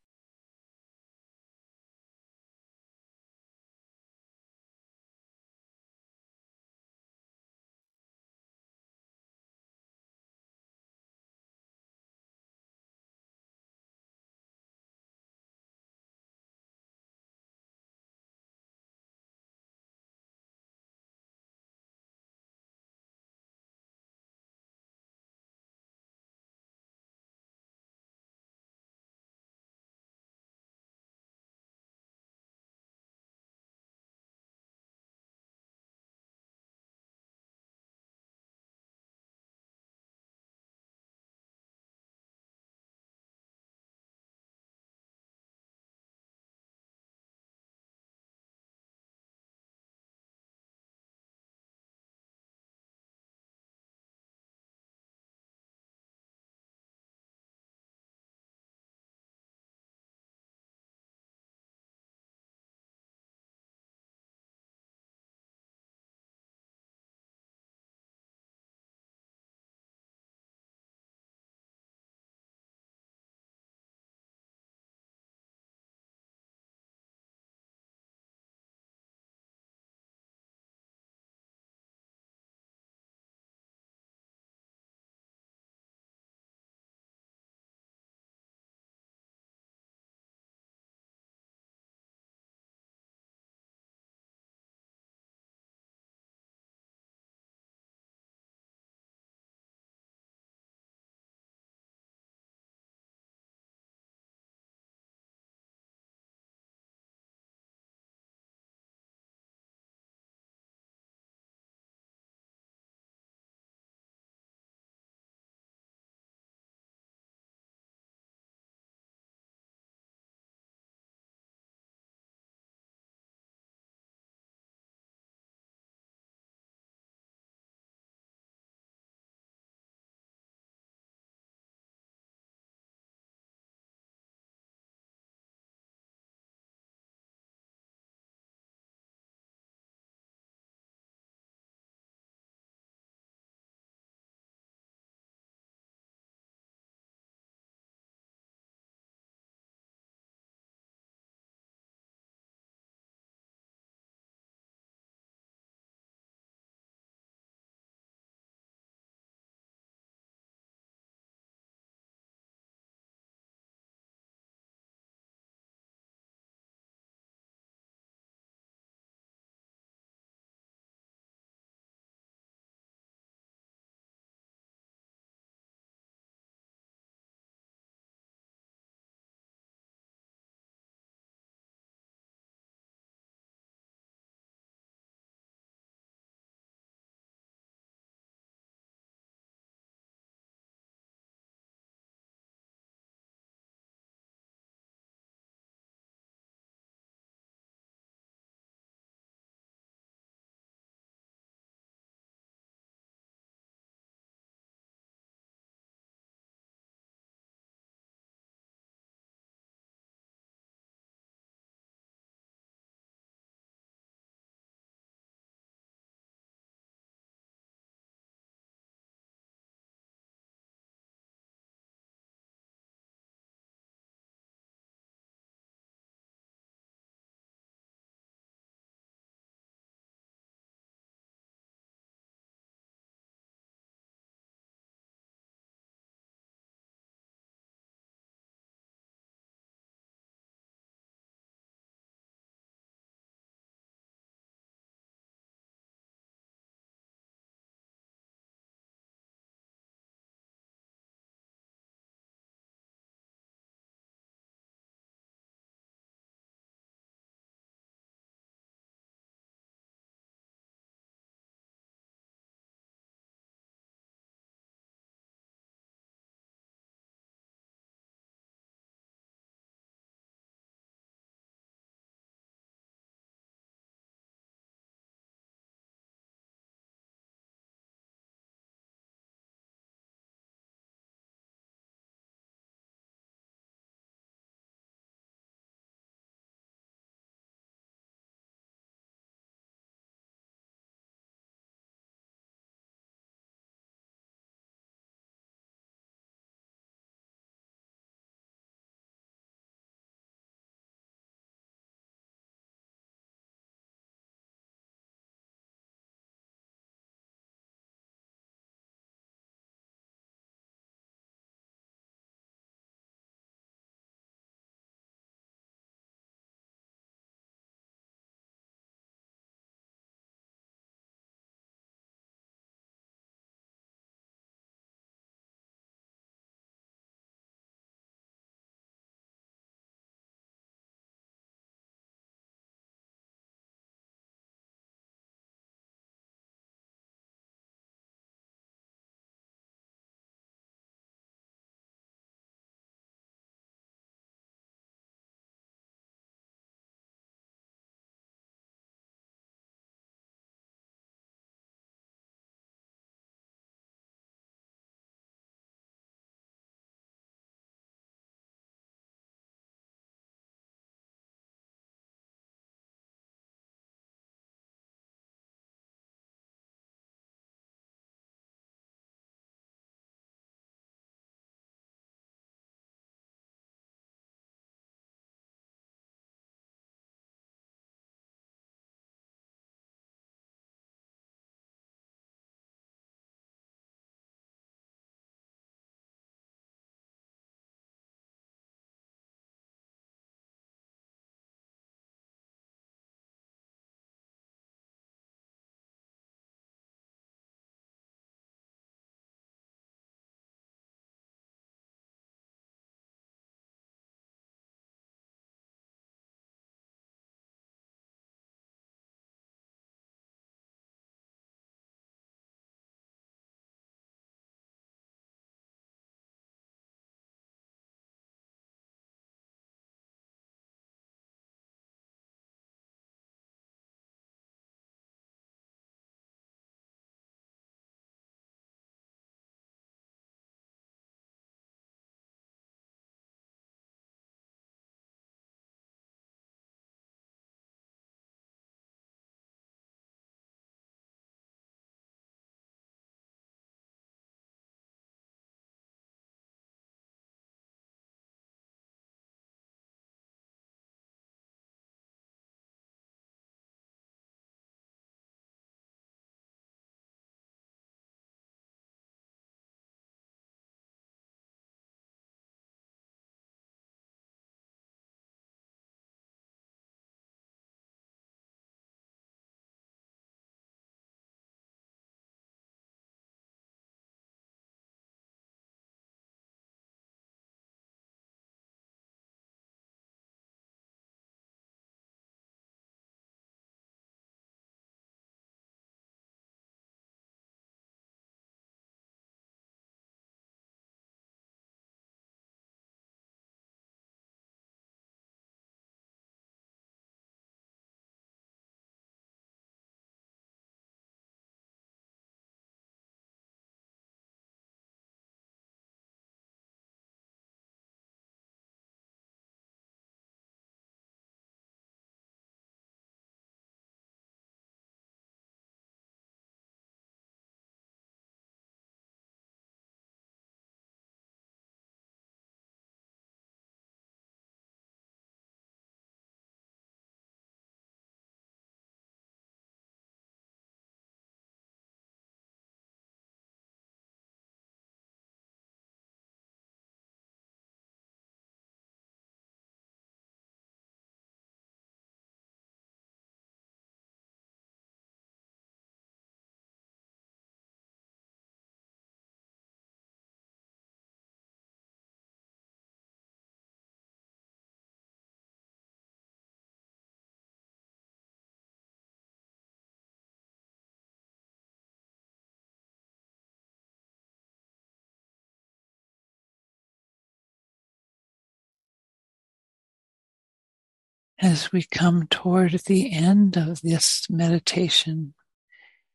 As 571.42 571.72
we 571.72 571.82
come 571.82 572.28
toward 572.28 572.70
the 572.86 573.12
end 573.12 573.56
of 573.56 573.82
this 573.82 574.30
meditation 574.30 575.34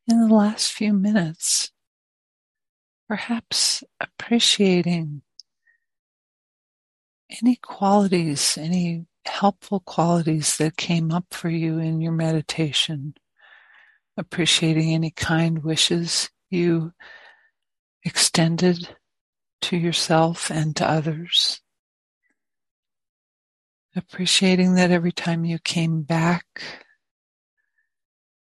in 0.07 0.21
the 0.21 0.33
last 0.33 0.71
few 0.71 0.93
minutes, 0.93 1.69
perhaps 3.09 3.83
appreciating 3.99 5.21
any 7.43 7.57
qualities, 7.57 8.57
any 8.57 9.05
helpful 9.25 9.81
qualities 9.81 10.55
that 10.57 10.77
came 10.77 11.11
up 11.11 11.25
for 11.31 11.49
you 11.49 11.77
in 11.77 11.99
your 11.99 12.13
meditation, 12.13 13.13
appreciating 14.15 14.93
any 14.93 15.11
kind 15.11 15.61
wishes 15.61 16.29
you 16.49 16.93
extended 18.05 18.95
to 19.59 19.75
yourself 19.75 20.49
and 20.49 20.73
to 20.77 20.89
others 20.89 21.59
appreciating 23.97 24.75
that 24.75 24.91
every 24.91 25.11
time 25.11 25.43
you 25.43 25.57
came 25.59 26.03
back 26.03 26.45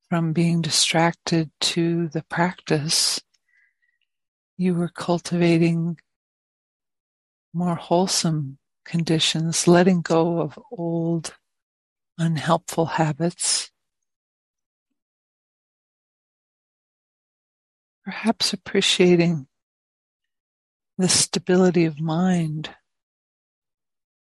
from 0.08 0.32
being 0.32 0.62
distracted 0.62 1.50
to 1.60 2.08
the 2.08 2.22
practice, 2.22 3.20
you 4.56 4.74
were 4.74 4.88
cultivating 4.88 5.98
more 7.52 7.74
wholesome 7.74 8.58
conditions, 8.84 9.66
letting 9.66 10.02
go 10.02 10.40
of 10.40 10.58
old, 10.70 11.34
unhelpful 12.18 12.86
habits. 12.86 13.70
Perhaps 18.04 18.52
appreciating 18.52 19.46
the 20.96 21.08
stability 21.08 21.84
of 21.84 22.00
mind 22.00 22.70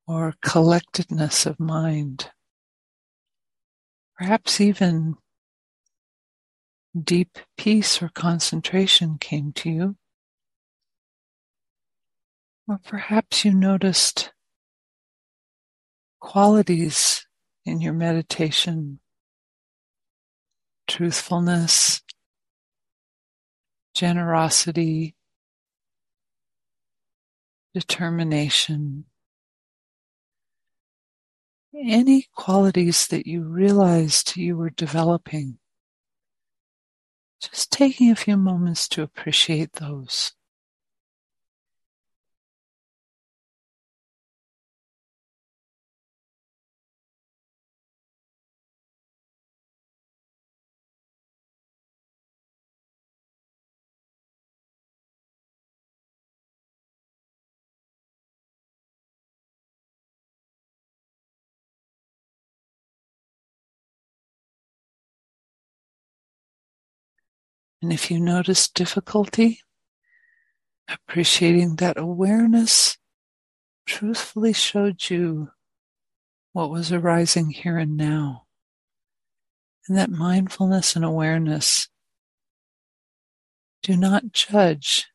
or 0.08 0.34
collectedness 0.42 1.44
of 1.44 1.60
mind. 1.60 2.30
Perhaps 4.16 4.58
even 4.58 5.16
deep 6.98 7.38
peace 7.58 8.02
or 8.02 8.08
concentration 8.08 9.18
came 9.18 9.52
to 9.52 9.70
you. 9.70 9.96
Or 12.66 12.80
perhaps 12.82 13.44
you 13.44 13.52
noticed 13.52 14.32
qualities 16.20 17.26
in 17.66 17.82
your 17.82 17.92
meditation, 17.92 19.00
truthfulness, 20.86 22.02
generosity, 23.94 25.14
determination, 27.74 29.04
any 31.84 32.26
qualities 32.34 33.06
that 33.08 33.26
you 33.26 33.42
realized 33.42 34.36
you 34.36 34.56
were 34.56 34.70
developing. 34.70 35.58
Just 37.40 37.70
taking 37.70 38.10
a 38.10 38.16
few 38.16 38.36
moments 38.36 38.88
to 38.88 39.02
appreciate 39.02 39.74
those. 39.74 40.32
And 67.80 67.92
if 67.92 68.10
you 68.10 68.18
notice 68.18 68.68
difficulty, 68.68 69.60
appreciating 70.88 71.76
that 71.76 71.98
awareness 71.98 72.98
truthfully 73.86 74.52
showed 74.52 75.08
you 75.08 75.50
what 76.52 76.70
was 76.70 76.92
arising 76.92 77.50
here 77.50 77.78
and 77.78 77.96
now. 77.96 78.46
And 79.86 79.96
that 79.96 80.10
mindfulness 80.10 80.96
and 80.96 81.04
awareness 81.04 81.88
do 83.82 83.96
not 83.96 84.32
judge. 84.32 85.06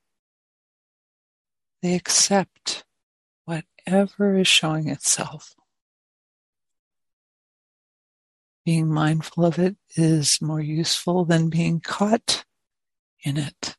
They 1.81 1.95
accept 1.95 2.85
whatever 3.43 4.37
is 4.37 4.47
showing 4.47 4.87
itself. 4.87 5.53
Being 8.65 8.91
mindful 8.91 9.43
of 9.43 9.59
it 9.59 9.75
is 9.97 10.41
more 10.41 10.61
useful 10.61 11.25
than 11.25 11.49
being 11.49 11.81
caught 11.81 12.45
in 13.23 13.37
it. 13.37 13.75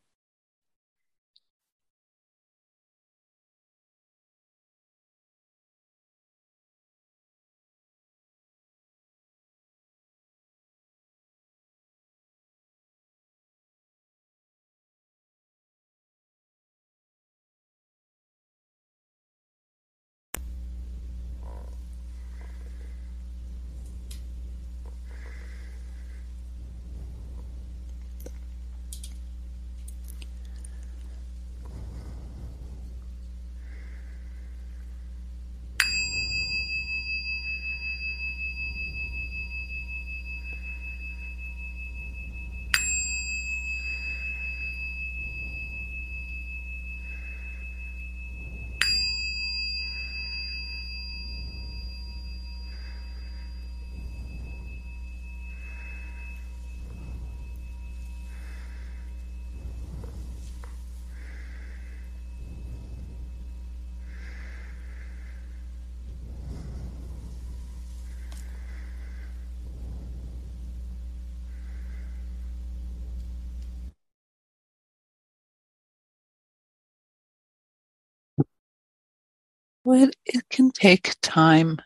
Well, 79.84 80.08
it 80.24 80.48
can 80.48 80.70
take 80.70 81.14
time 81.20 81.78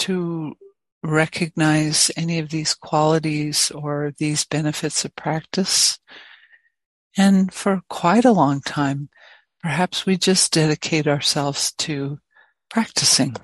to 0.00 0.54
recognize 1.02 2.10
any 2.16 2.38
of 2.38 2.50
these 2.50 2.74
qualities 2.74 3.70
or 3.70 4.12
these 4.18 4.44
benefits 4.44 5.04
of 5.04 5.16
practice. 5.16 5.98
And 7.16 7.52
for 7.52 7.80
quite 7.88 8.26
a 8.26 8.32
long 8.32 8.60
time, 8.60 9.08
perhaps 9.62 10.04
we 10.04 10.18
just 10.18 10.52
dedicate 10.52 11.06
ourselves 11.06 11.72
to 11.78 12.18
practicing. 12.68 13.36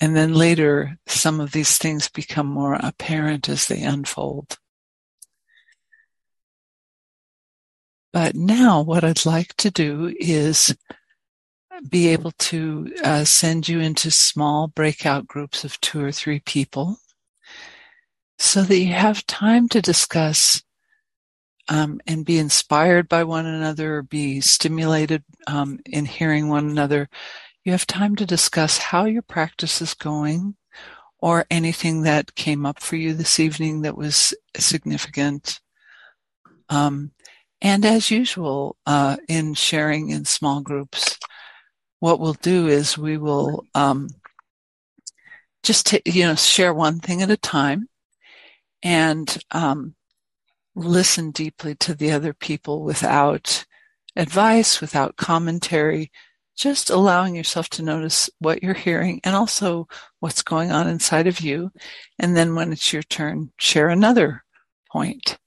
And 0.00 0.14
then 0.14 0.34
later, 0.34 0.98
some 1.08 1.40
of 1.40 1.50
these 1.50 1.78
things 1.78 2.08
become 2.08 2.46
more 2.46 2.74
apparent 2.74 3.48
as 3.48 3.66
they 3.66 3.82
unfold. 3.82 4.56
But 8.12 8.36
now, 8.36 8.82
what 8.82 9.02
I'd 9.02 9.26
like 9.26 9.54
to 9.56 9.70
do 9.72 10.14
is 10.20 10.74
be 11.88 12.08
able 12.08 12.32
to 12.32 12.92
uh, 13.04 13.24
send 13.24 13.68
you 13.68 13.80
into 13.80 14.10
small 14.10 14.68
breakout 14.68 15.26
groups 15.26 15.64
of 15.64 15.80
two 15.80 16.02
or 16.02 16.12
three 16.12 16.40
people 16.40 16.98
so 18.38 18.62
that 18.62 18.78
you 18.78 18.92
have 18.92 19.26
time 19.26 19.68
to 19.68 19.82
discuss 19.82 20.62
um, 21.68 22.00
and 22.06 22.24
be 22.24 22.38
inspired 22.38 23.08
by 23.08 23.24
one 23.24 23.46
another, 23.46 23.96
or 23.96 24.02
be 24.02 24.40
stimulated 24.40 25.22
um, 25.46 25.78
in 25.84 26.06
hearing 26.06 26.48
one 26.48 26.68
another. 26.68 27.08
You 27.64 27.72
have 27.72 27.86
time 27.86 28.16
to 28.16 28.26
discuss 28.26 28.78
how 28.78 29.04
your 29.04 29.22
practice 29.22 29.82
is 29.82 29.92
going 29.94 30.56
or 31.20 31.44
anything 31.50 32.02
that 32.02 32.34
came 32.34 32.64
up 32.64 32.80
for 32.80 32.96
you 32.96 33.12
this 33.12 33.38
evening 33.38 33.82
that 33.82 33.96
was 33.96 34.32
significant. 34.56 35.60
Um, 36.70 37.10
and 37.60 37.84
as 37.84 38.10
usual, 38.10 38.76
uh, 38.86 39.16
in 39.28 39.54
sharing 39.54 40.10
in 40.10 40.24
small 40.24 40.60
groups, 40.60 41.18
what 42.00 42.20
we'll 42.20 42.34
do 42.34 42.68
is 42.68 42.96
we 42.96 43.16
will 43.16 43.64
um, 43.74 44.08
just 45.62 45.86
to, 45.86 46.00
you 46.10 46.24
know, 46.24 46.34
share 46.34 46.72
one 46.72 47.00
thing 47.00 47.22
at 47.22 47.30
a 47.30 47.36
time 47.36 47.88
and 48.82 49.38
um, 49.50 49.94
listen 50.74 51.30
deeply 51.30 51.74
to 51.76 51.94
the 51.94 52.12
other 52.12 52.32
people 52.32 52.82
without 52.82 53.64
advice, 54.16 54.80
without 54.80 55.16
commentary, 55.16 56.10
just 56.56 56.90
allowing 56.90 57.34
yourself 57.34 57.68
to 57.70 57.82
notice 57.82 58.30
what 58.38 58.62
you're 58.62 58.74
hearing 58.74 59.20
and 59.24 59.34
also 59.34 59.86
what's 60.20 60.42
going 60.42 60.72
on 60.72 60.88
inside 60.88 61.26
of 61.26 61.40
you. 61.40 61.70
And 62.18 62.36
then 62.36 62.54
when 62.54 62.72
it's 62.72 62.92
your 62.92 63.02
turn, 63.02 63.52
share 63.58 63.88
another 63.88 64.44
point. 64.90 65.38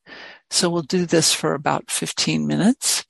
So 0.49 0.69
we'll 0.69 0.81
do 0.83 1.05
this 1.05 1.33
for 1.33 1.53
about 1.53 1.89
15 1.89 2.45
minutes 2.45 3.05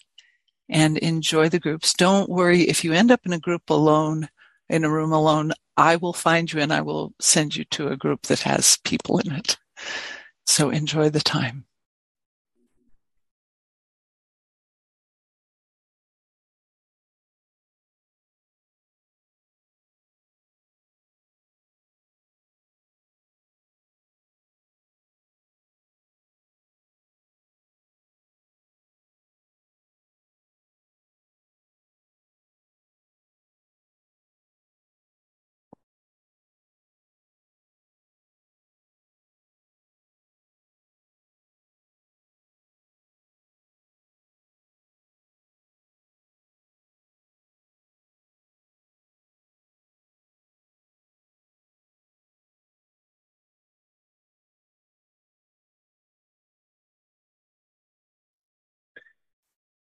and 0.72 0.97
enjoy 0.97 1.49
the 1.49 1.59
groups. 1.59 1.93
Don't 1.93 2.30
worry 2.30 2.61
if 2.61 2.84
you 2.84 2.93
end 2.93 3.11
up 3.11 3.22
in 3.26 3.34
a 3.34 3.39
group 3.39 3.69
alone, 3.69 4.30
in 4.69 4.84
a 4.84 4.89
room 4.89 5.11
alone, 5.11 5.51
I 5.78 5.97
will 5.97 6.13
find 6.13 6.51
you 6.51 6.61
and 6.61 6.74
I 6.74 6.82
will 6.82 7.13
send 7.19 7.55
you 7.55 7.65
to 7.65 7.89
a 7.89 7.97
group 7.97 8.24
that 8.24 8.39
has 8.39 8.78
people 8.84 9.19
in 9.19 9.34
it. 9.34 9.57
So 10.45 10.69
enjoy 10.69 11.09
the 11.09 11.19
time. 11.19 11.65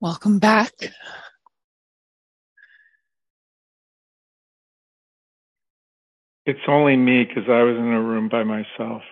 Welcome 0.06 0.38
back. 0.38 0.70
It's 6.44 6.60
only 6.68 6.96
me 6.96 7.24
because 7.24 7.48
I 7.48 7.62
was 7.62 7.76
in 7.76 7.92
a 7.92 8.00
room 8.00 8.28
by 8.28 8.44
myself. 8.44 9.02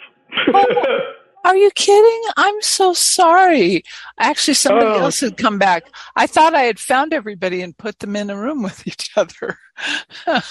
oh, 0.53 1.01
are 1.45 1.57
you 1.57 1.71
kidding? 1.75 2.23
I'm 2.37 2.61
so 2.63 2.93
sorry. 2.93 3.83
Actually, 4.21 4.55
somebody 4.55 4.87
Oh. 4.87 5.01
else 5.03 5.21
had 5.21 5.37
come 5.37 5.59
back. 5.59 5.85
I 6.15 6.29
thought 6.29 6.55
I 6.55 6.63
had 6.63 6.79
found 6.79 7.13
everybody 7.13 7.61
and 7.63 7.77
put 7.77 7.99
them 7.99 8.15
in 8.15 8.31
a 8.31 8.37
room 8.39 8.63
with 8.63 8.87
each 8.87 9.11
other. 9.17 9.59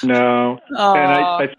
no. 0.04 0.60
Aw. 0.76 0.94
And 0.96 1.14
I, 1.14 1.36
I 1.38 1.48
think 1.48 1.58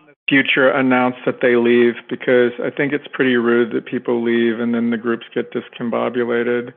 in 0.00 0.06
the 0.06 0.14
future 0.28 0.68
announce 0.68 1.14
that 1.26 1.40
they 1.40 1.54
leave 1.54 1.94
because 2.10 2.50
I 2.60 2.70
think 2.70 2.92
it's 2.92 3.06
pretty 3.12 3.36
rude 3.36 3.72
that 3.72 3.86
people 3.86 4.20
leave 4.20 4.58
and 4.58 4.74
then 4.74 4.90
the 4.90 4.96
groups 4.98 5.26
get 5.32 5.52
discombobulated. 5.52 6.72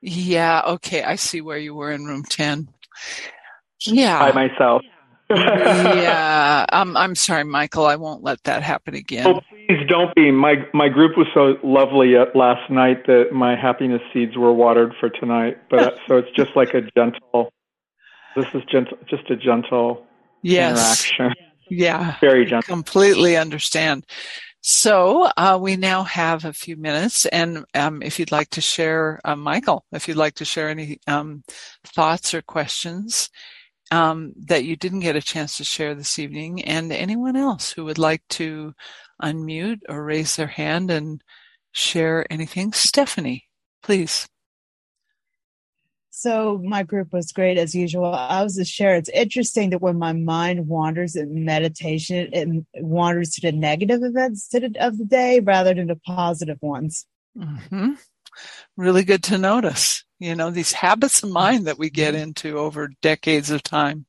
Yeah, 0.00 0.62
okay. 0.66 1.02
I 1.02 1.16
see 1.16 1.40
where 1.40 1.58
you 1.58 1.74
were 1.74 1.90
in 1.90 2.04
room 2.04 2.24
10. 2.24 2.68
Yeah. 3.86 4.18
By 4.18 4.48
myself. 4.48 4.82
yeah. 5.30 6.66
Um, 6.72 6.96
I'm 6.96 7.14
sorry, 7.14 7.44
Michael. 7.44 7.86
I 7.86 7.96
won't 7.96 8.22
let 8.22 8.44
that 8.44 8.62
happen 8.62 8.94
again. 8.94 9.26
Oh, 9.26 9.40
please 9.50 9.86
don't 9.88 10.14
be. 10.14 10.30
My 10.30 10.54
my 10.72 10.88
group 10.88 11.16
was 11.16 11.26
so 11.34 11.56
lovely 11.64 12.14
last 12.34 12.70
night 12.70 13.06
that 13.06 13.32
my 13.32 13.56
happiness 13.56 14.00
seeds 14.12 14.36
were 14.36 14.52
watered 14.52 14.94
for 15.00 15.10
tonight. 15.10 15.58
But 15.68 15.98
so 16.06 16.16
it's 16.16 16.30
just 16.36 16.54
like 16.54 16.74
a 16.74 16.82
gentle. 16.96 17.52
This 18.36 18.46
is 18.54 18.62
gentle, 18.70 18.98
just 19.08 19.28
a 19.30 19.36
gentle 19.36 20.06
yes. 20.42 21.10
interaction. 21.10 21.44
Yeah. 21.70 22.16
Very 22.20 22.44
gentle. 22.44 22.72
completely 22.72 23.36
understand. 23.36 24.06
So 24.62 25.30
uh, 25.36 25.58
we 25.60 25.76
now 25.76 26.02
have 26.04 26.44
a 26.44 26.52
few 26.52 26.76
minutes, 26.76 27.24
and 27.26 27.64
um, 27.74 28.02
if 28.02 28.18
you'd 28.18 28.32
like 28.32 28.50
to 28.50 28.60
share, 28.60 29.18
uh, 29.24 29.36
Michael, 29.36 29.84
if 29.92 30.06
you'd 30.06 30.18
like 30.18 30.34
to 30.34 30.44
share 30.44 30.68
any 30.68 30.98
um, 31.06 31.44
thoughts 31.84 32.34
or 32.34 32.42
questions 32.42 33.30
um, 33.90 34.34
that 34.48 34.64
you 34.64 34.76
didn't 34.76 35.00
get 35.00 35.16
a 35.16 35.22
chance 35.22 35.56
to 35.56 35.64
share 35.64 35.94
this 35.94 36.18
evening, 36.18 36.62
and 36.64 36.92
anyone 36.92 37.36
else 37.36 37.72
who 37.72 37.86
would 37.86 37.98
like 37.98 38.22
to 38.30 38.74
unmute 39.22 39.80
or 39.88 40.04
raise 40.04 40.36
their 40.36 40.46
hand 40.46 40.90
and 40.90 41.22
share 41.72 42.26
anything, 42.30 42.72
Stephanie, 42.72 43.48
please. 43.82 44.28
So 46.10 46.60
my 46.62 46.82
group 46.82 47.12
was 47.12 47.32
great 47.32 47.56
as 47.56 47.74
usual. 47.74 48.06
I 48.12 48.42
was 48.42 48.56
just 48.56 48.72
share. 48.72 48.96
It's 48.96 49.08
interesting 49.10 49.70
that 49.70 49.80
when 49.80 49.98
my 49.98 50.12
mind 50.12 50.66
wanders 50.66 51.14
in 51.14 51.44
meditation, 51.44 52.30
it 52.32 52.64
wanders 52.82 53.30
to 53.34 53.40
the 53.42 53.52
negative 53.52 54.02
events 54.02 54.48
of 54.52 54.98
the 54.98 55.04
day 55.04 55.40
rather 55.40 55.72
than 55.72 55.86
the 55.86 55.96
positive 55.96 56.58
ones. 56.60 57.06
hmm 57.36 57.92
Really 58.76 59.04
good 59.04 59.22
to 59.24 59.38
notice. 59.38 60.04
You 60.18 60.34
know, 60.34 60.50
these 60.50 60.72
habits 60.72 61.22
of 61.22 61.30
mind 61.30 61.66
that 61.66 61.78
we 61.78 61.90
get 61.90 62.14
into 62.14 62.58
over 62.58 62.90
decades 63.02 63.50
of 63.50 63.62
time. 63.62 64.06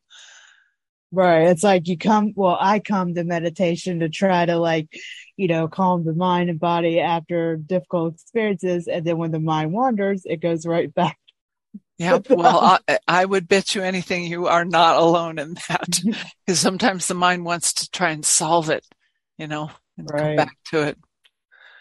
Right. 1.12 1.48
It's 1.48 1.64
like 1.64 1.88
you 1.88 1.98
come, 1.98 2.32
well, 2.36 2.58
I 2.60 2.80
come 2.80 3.14
to 3.16 3.24
meditation 3.26 4.00
to 4.00 4.08
try 4.10 4.46
to 4.46 4.58
like, 4.58 4.88
you 5.36 5.48
know, 5.50 5.68
calm 5.68 6.06
the 6.06 6.14
mind 6.14 6.50
and 6.50 6.60
body 6.60 7.02
after 7.02 7.58
difficult 7.58 8.14
experiences. 8.14 8.88
And 8.88 9.06
then 9.06 9.18
when 9.18 9.32
the 9.32 9.40
mind 9.40 9.74
wanders, 9.74 10.22
it 10.26 10.42
goes 10.42 10.66
right 10.66 10.94
back. 10.94 11.18
Yeah, 12.02 12.18
well, 12.32 12.80
I, 12.88 12.98
I 13.08 13.24
would 13.24 13.48
bet 13.48 13.76
you 13.76 13.84
anything 13.84 14.24
you 14.24 14.48
are 14.48 14.66
not 14.66 14.96
alone 14.96 15.38
in 15.38 15.54
that 15.70 16.00
because 16.46 16.60
sometimes 16.60 17.08
the 17.08 17.14
mind 17.14 17.46
wants 17.46 17.74
to 17.74 17.92
try 17.92 18.10
and 18.10 18.26
solve 18.26 18.72
it, 18.72 18.84
you 19.38 19.46
know, 19.46 19.70
and 20.00 20.08
come 20.10 20.36
back 20.36 20.58
to 20.72 20.82
it. 20.82 20.98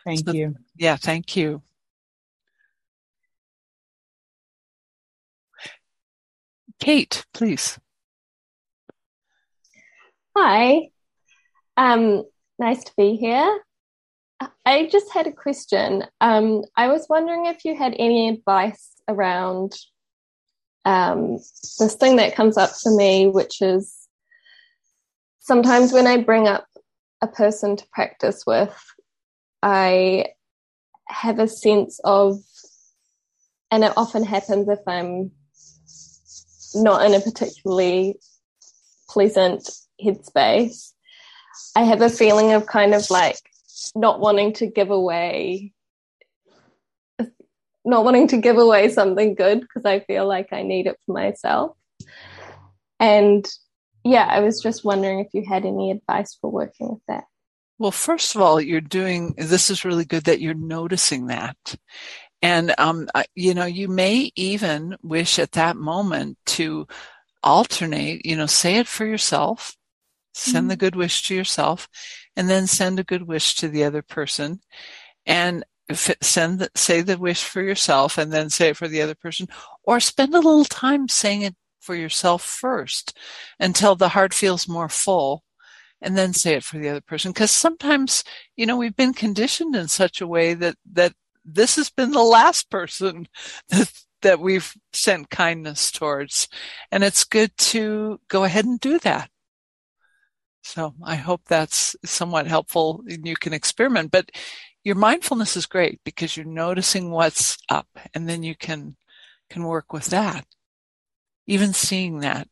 Thank 0.04 0.26
So- 0.26 0.32
you. 0.32 0.56
Yeah, 0.76 0.96
thank 0.96 1.36
you. 1.36 1.62
Kate, 6.80 7.24
please. 7.32 7.78
Hi. 10.36 10.90
Um, 11.78 12.24
nice 12.58 12.84
to 12.84 12.92
be 12.94 13.16
here. 13.16 13.62
I 14.66 14.86
just 14.92 15.10
had 15.14 15.26
a 15.26 15.32
question. 15.32 16.04
Um, 16.20 16.62
I 16.76 16.88
was 16.88 17.06
wondering 17.08 17.46
if 17.46 17.64
you 17.64 17.74
had 17.74 17.94
any 17.98 18.28
advice 18.28 19.00
around 19.08 19.74
um, 20.84 21.38
this 21.78 21.94
thing 21.94 22.16
that 22.16 22.34
comes 22.34 22.56
up 22.56 22.70
for 22.70 22.94
me, 22.94 23.26
which 23.26 23.60
is 23.60 24.08
sometimes 25.40 25.92
when 25.92 26.06
I 26.06 26.22
bring 26.22 26.48
up 26.48 26.66
a 27.20 27.28
person 27.28 27.76
to 27.76 27.86
practice 27.92 28.44
with, 28.46 28.74
I 29.62 30.26
have 31.06 31.38
a 31.38 31.48
sense 31.48 32.00
of, 32.04 32.38
and 33.70 33.84
it 33.84 33.92
often 33.96 34.24
happens 34.24 34.68
if 34.68 34.80
I'm 34.86 35.32
not 36.74 37.04
in 37.04 37.14
a 37.14 37.20
particularly 37.20 38.18
pleasant 39.08 39.68
headspace. 40.02 40.92
I 41.76 41.82
have 41.82 42.00
a 42.00 42.08
feeling 42.08 42.52
of 42.52 42.66
kind 42.66 42.94
of 42.94 43.10
like 43.10 43.40
not 43.94 44.20
wanting 44.20 44.52
to 44.54 44.66
give 44.66 44.90
away 44.90 45.72
not 47.84 48.04
wanting 48.04 48.28
to 48.28 48.36
give 48.36 48.58
away 48.58 48.88
something 48.90 49.34
good 49.34 49.60
because 49.60 49.84
I 49.84 50.00
feel 50.00 50.26
like 50.26 50.52
I 50.52 50.62
need 50.62 50.86
it 50.86 50.98
for 51.06 51.12
myself. 51.12 51.76
And 52.98 53.46
yeah, 54.04 54.26
I 54.26 54.40
was 54.40 54.62
just 54.62 54.84
wondering 54.84 55.20
if 55.20 55.28
you 55.32 55.44
had 55.46 55.64
any 55.64 55.90
advice 55.90 56.36
for 56.40 56.50
working 56.50 56.90
with 56.90 57.02
that. 57.08 57.24
Well, 57.78 57.90
first 57.90 58.34
of 58.34 58.42
all, 58.42 58.60
you're 58.60 58.80
doing 58.82 59.34
this 59.38 59.70
is 59.70 59.84
really 59.84 60.04
good 60.04 60.24
that 60.24 60.40
you're 60.40 60.54
noticing 60.54 61.28
that. 61.28 61.56
And, 62.42 62.74
um, 62.78 63.08
you 63.34 63.54
know, 63.54 63.66
you 63.66 63.88
may 63.88 64.30
even 64.34 64.96
wish 65.02 65.38
at 65.38 65.52
that 65.52 65.76
moment 65.76 66.38
to 66.46 66.86
alternate, 67.42 68.24
you 68.24 68.36
know, 68.36 68.46
say 68.46 68.76
it 68.76 68.86
for 68.86 69.06
yourself, 69.06 69.76
send 70.34 70.70
the 70.70 70.76
good 70.76 70.94
wish 70.94 71.22
to 71.28 71.34
yourself, 71.34 71.88
and 72.36 72.48
then 72.48 72.66
send 72.66 72.98
a 72.98 73.04
good 73.04 73.22
wish 73.22 73.56
to 73.56 73.68
the 73.68 73.84
other 73.84 74.02
person. 74.02 74.60
And 75.26 75.64
send 75.94 76.60
the, 76.60 76.70
say 76.74 77.00
the 77.00 77.18
wish 77.18 77.44
for 77.44 77.62
yourself 77.62 78.18
and 78.18 78.32
then 78.32 78.50
say 78.50 78.70
it 78.70 78.76
for 78.76 78.88
the 78.88 79.02
other 79.02 79.14
person, 79.14 79.48
or 79.82 80.00
spend 80.00 80.34
a 80.34 80.38
little 80.38 80.64
time 80.64 81.08
saying 81.08 81.42
it 81.42 81.54
for 81.80 81.94
yourself 81.94 82.42
first 82.42 83.16
until 83.58 83.96
the 83.96 84.10
heart 84.10 84.34
feels 84.34 84.68
more 84.68 84.88
full 84.88 85.42
and 86.02 86.16
then 86.16 86.32
say 86.32 86.54
it 86.54 86.64
for 86.64 86.78
the 86.78 86.88
other 86.88 87.00
person. 87.00 87.32
Because 87.32 87.50
sometimes, 87.50 88.24
you 88.56 88.66
know, 88.66 88.76
we've 88.76 88.96
been 88.96 89.14
conditioned 89.14 89.74
in 89.74 89.88
such 89.88 90.20
a 90.20 90.26
way 90.26 90.54
that, 90.54 90.76
that 90.92 91.12
this 91.44 91.76
has 91.76 91.90
been 91.90 92.10
the 92.10 92.22
last 92.22 92.70
person 92.70 93.28
that, 93.68 93.92
that 94.22 94.40
we've 94.40 94.74
sent 94.92 95.30
kindness 95.30 95.90
towards. 95.90 96.48
And 96.90 97.02
it's 97.02 97.24
good 97.24 97.56
to 97.58 98.20
go 98.28 98.44
ahead 98.44 98.64
and 98.64 98.80
do 98.80 98.98
that. 99.00 99.30
So 100.62 100.94
I 101.02 101.16
hope 101.16 101.42
that's 101.46 101.96
somewhat 102.04 102.46
helpful 102.46 103.02
and 103.08 103.26
you 103.26 103.34
can 103.34 103.52
experiment. 103.52 104.10
But 104.10 104.30
your 104.82 104.96
mindfulness 104.96 105.56
is 105.56 105.66
great 105.66 106.00
because 106.04 106.36
you're 106.36 106.46
noticing 106.46 107.10
what's 107.10 107.58
up 107.68 107.88
and 108.14 108.28
then 108.28 108.42
you 108.42 108.54
can 108.54 108.96
can 109.50 109.64
work 109.64 109.92
with 109.92 110.06
that. 110.06 110.46
Even 111.46 111.72
seeing 111.72 112.20
that 112.20 112.48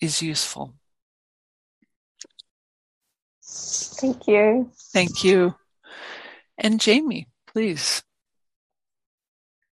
is 0.00 0.20
useful. 0.20 0.74
Thank 3.42 4.26
you. 4.26 4.70
Thank 4.92 5.24
you. 5.24 5.54
And 6.58 6.80
Jamie, 6.80 7.28
please. 7.46 8.02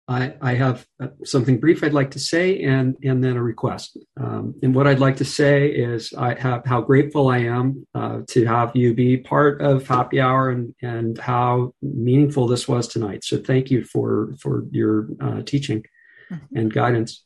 I, 0.09 0.35
I 0.41 0.55
have 0.55 0.87
uh, 1.03 1.09
something 1.25 1.59
brief 1.59 1.83
I'd 1.83 1.93
like 1.93 2.13
to 2.13 2.21
say 2.21 2.63
and, 2.63 2.97
and 3.03 3.23
then 3.23 3.37
a 3.37 3.43
request. 3.43 3.97
Um, 4.21 4.55
and 4.63 4.73
what 4.75 4.87
I'd 4.87 5.01
like 5.01 5.17
to 5.17 5.25
say 5.25 5.69
is 5.69 6.15
I 6.15 6.39
have 6.39 6.65
how 6.65 6.81
grateful 6.81 7.29
I 7.29 7.39
am 7.39 7.87
uh, 7.93 8.21
to 8.29 8.45
have 8.47 8.77
you 8.77 8.95
be 8.95 9.17
part 9.17 9.61
of 9.61 9.87
Happy 9.87 10.21
Hour 10.21 10.51
and, 10.51 10.75
and 10.81 11.19
how 11.19 11.75
meaningful 11.83 12.47
this 12.47 12.69
was 12.69 12.87
tonight. 12.87 13.25
So 13.25 13.39
thank 13.39 13.71
you 13.71 13.83
for, 13.85 14.35
for 14.41 14.65
your 14.71 15.09
uh, 15.21 15.43
teaching 15.43 15.85
mm-hmm. 16.31 16.57
and 16.57 16.73
guidance. 16.73 17.25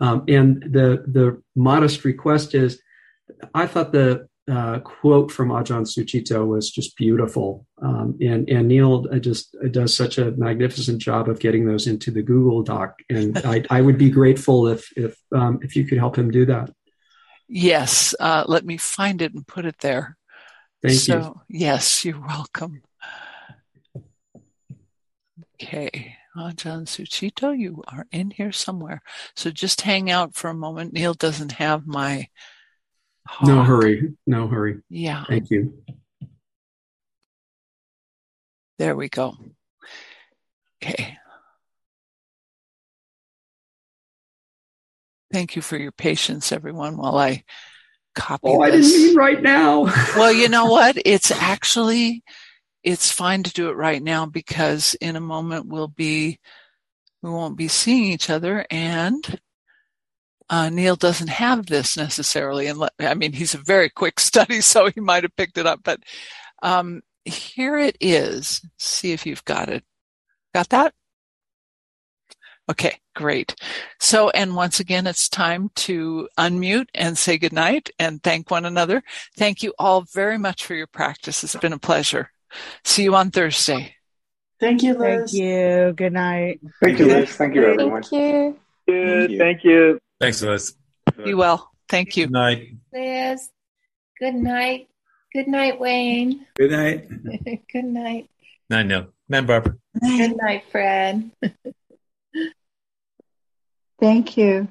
Um, 0.00 0.24
and 0.28 0.62
the, 0.62 1.04
the 1.06 1.42
modest 1.56 2.04
request 2.04 2.54
is 2.54 2.82
I 3.54 3.66
thought 3.66 3.92
the 3.92 4.28
uh, 4.48 4.80
quote 4.80 5.30
from 5.30 5.48
Ajahn 5.48 5.86
Sucitto 5.86 6.46
was 6.46 6.70
just 6.70 6.96
beautiful. 6.96 7.66
Um, 7.82 8.16
and, 8.20 8.48
and 8.48 8.68
Neil 8.68 9.06
uh, 9.12 9.18
just 9.18 9.56
uh, 9.62 9.68
does 9.68 9.94
such 9.94 10.18
a 10.18 10.32
magnificent 10.32 11.00
job 11.00 11.28
of 11.28 11.38
getting 11.38 11.66
those 11.66 11.86
into 11.86 12.10
the 12.10 12.22
Google 12.22 12.62
Doc. 12.62 12.98
And 13.08 13.38
I, 13.44 13.64
I 13.70 13.80
would 13.80 13.98
be 13.98 14.10
grateful 14.10 14.68
if, 14.68 14.90
if, 14.96 15.16
um, 15.34 15.60
if 15.62 15.76
you 15.76 15.86
could 15.86 15.98
help 15.98 16.16
him 16.16 16.30
do 16.30 16.46
that. 16.46 16.70
Yes. 17.48 18.14
Uh, 18.18 18.44
let 18.46 18.64
me 18.64 18.76
find 18.76 19.22
it 19.22 19.34
and 19.34 19.46
put 19.46 19.66
it 19.66 19.78
there. 19.80 20.16
Thank 20.82 20.98
so, 20.98 21.18
you. 21.48 21.58
Yes, 21.60 22.04
you're 22.04 22.20
welcome. 22.20 22.82
Okay. 25.62 26.16
Ajahn 26.36 26.86
Sucitto, 26.86 27.56
you 27.56 27.82
are 27.88 28.06
in 28.12 28.30
here 28.30 28.52
somewhere. 28.52 29.02
So 29.34 29.50
just 29.50 29.80
hang 29.80 30.10
out 30.10 30.34
for 30.34 30.48
a 30.48 30.54
moment. 30.54 30.92
Neil 30.92 31.12
doesn't 31.12 31.52
have 31.52 31.86
my 31.86 32.28
no 33.42 33.62
hurry. 33.62 34.14
No 34.26 34.48
hurry. 34.48 34.80
Yeah. 34.88 35.24
Thank 35.28 35.50
you. 35.50 35.82
There 38.78 38.96
we 38.96 39.08
go. 39.08 39.36
Okay. 40.82 41.18
Thank 45.32 45.54
you 45.54 45.62
for 45.62 45.76
your 45.76 45.92
patience, 45.92 46.50
everyone, 46.50 46.96
while 46.96 47.16
I 47.16 47.44
copy 48.14 48.42
Oh, 48.44 48.64
this. 48.64 48.86
I 48.86 48.90
didn't 48.90 49.06
mean 49.08 49.16
right 49.16 49.42
now. 49.42 49.82
well, 50.16 50.32
you 50.32 50.48
know 50.48 50.66
what? 50.66 50.96
It's 51.04 51.30
actually, 51.30 52.24
it's 52.82 53.12
fine 53.12 53.42
to 53.44 53.52
do 53.52 53.68
it 53.68 53.76
right 53.76 54.02
now 54.02 54.26
because 54.26 54.94
in 55.00 55.14
a 55.14 55.20
moment 55.20 55.66
we'll 55.66 55.88
be, 55.88 56.38
we 57.22 57.30
won't 57.30 57.56
be 57.56 57.68
seeing 57.68 58.04
each 58.04 58.30
other 58.30 58.66
and 58.70 59.38
uh, 60.50 60.68
Neil 60.68 60.96
doesn't 60.96 61.28
have 61.28 61.66
this 61.66 61.96
necessarily, 61.96 62.66
and 62.66 62.86
I 62.98 63.14
mean 63.14 63.32
he's 63.32 63.54
a 63.54 63.58
very 63.58 63.88
quick 63.88 64.18
study, 64.20 64.60
so 64.60 64.90
he 64.90 65.00
might 65.00 65.22
have 65.22 65.36
picked 65.36 65.56
it 65.56 65.66
up. 65.66 65.80
But 65.84 66.00
um, 66.62 67.02
here 67.24 67.78
it 67.78 67.96
is. 68.00 68.60
See 68.76 69.12
if 69.12 69.24
you've 69.24 69.44
got 69.44 69.68
it. 69.68 69.84
Got 70.52 70.68
that? 70.70 70.92
Okay, 72.68 72.98
great. 73.16 73.54
So, 73.98 74.30
and 74.30 74.54
once 74.54 74.78
again, 74.80 75.06
it's 75.06 75.28
time 75.28 75.70
to 75.76 76.28
unmute 76.38 76.88
and 76.94 77.16
say 77.16 77.38
goodnight 77.38 77.90
and 77.98 78.22
thank 78.22 78.50
one 78.50 78.64
another. 78.64 79.02
Thank 79.36 79.62
you 79.62 79.72
all 79.78 80.02
very 80.02 80.38
much 80.38 80.64
for 80.64 80.74
your 80.74 80.86
practice. 80.86 81.42
It's 81.42 81.56
been 81.56 81.72
a 81.72 81.78
pleasure. 81.78 82.30
See 82.84 83.04
you 83.04 83.14
on 83.14 83.30
Thursday. 83.30 83.94
Thank 84.60 84.82
you, 84.82 84.96
Liz. 84.96 85.30
Thank 85.30 85.32
you. 85.32 85.92
Good 85.96 86.12
night. 86.12 86.60
Thank 86.80 86.98
you, 86.98 87.06
Liz. 87.06 87.34
Thank 87.34 87.54
you, 87.54 87.64
everyone. 87.64 88.02
Thank 88.02 88.12
you. 88.12 88.58
Good. 88.86 89.38
Thank 89.38 89.64
you. 89.64 90.00
Thanks, 90.20 90.42
Liz. 90.42 90.74
Be 91.24 91.34
well. 91.34 91.70
Thank 91.88 92.16
you. 92.16 92.26
Good 92.26 92.32
night. 92.32 92.68
Liz. 92.92 93.50
Good 94.18 94.34
night. 94.34 94.88
Good 95.32 95.48
night, 95.48 95.80
Wayne. 95.80 96.46
Good 96.56 96.72
night. 96.72 97.08
Good 97.72 97.84
night. 97.84 98.28
Night, 98.68 98.86
Neil. 98.86 99.06
Night, 99.28 99.46
Barbara. 99.46 99.76
Good 100.00 100.36
night, 100.36 100.64
Fred. 100.70 101.30
Thank 103.98 104.36
you. 104.36 104.68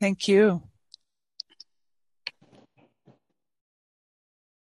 Thank 0.00 0.28
you. 0.28 0.62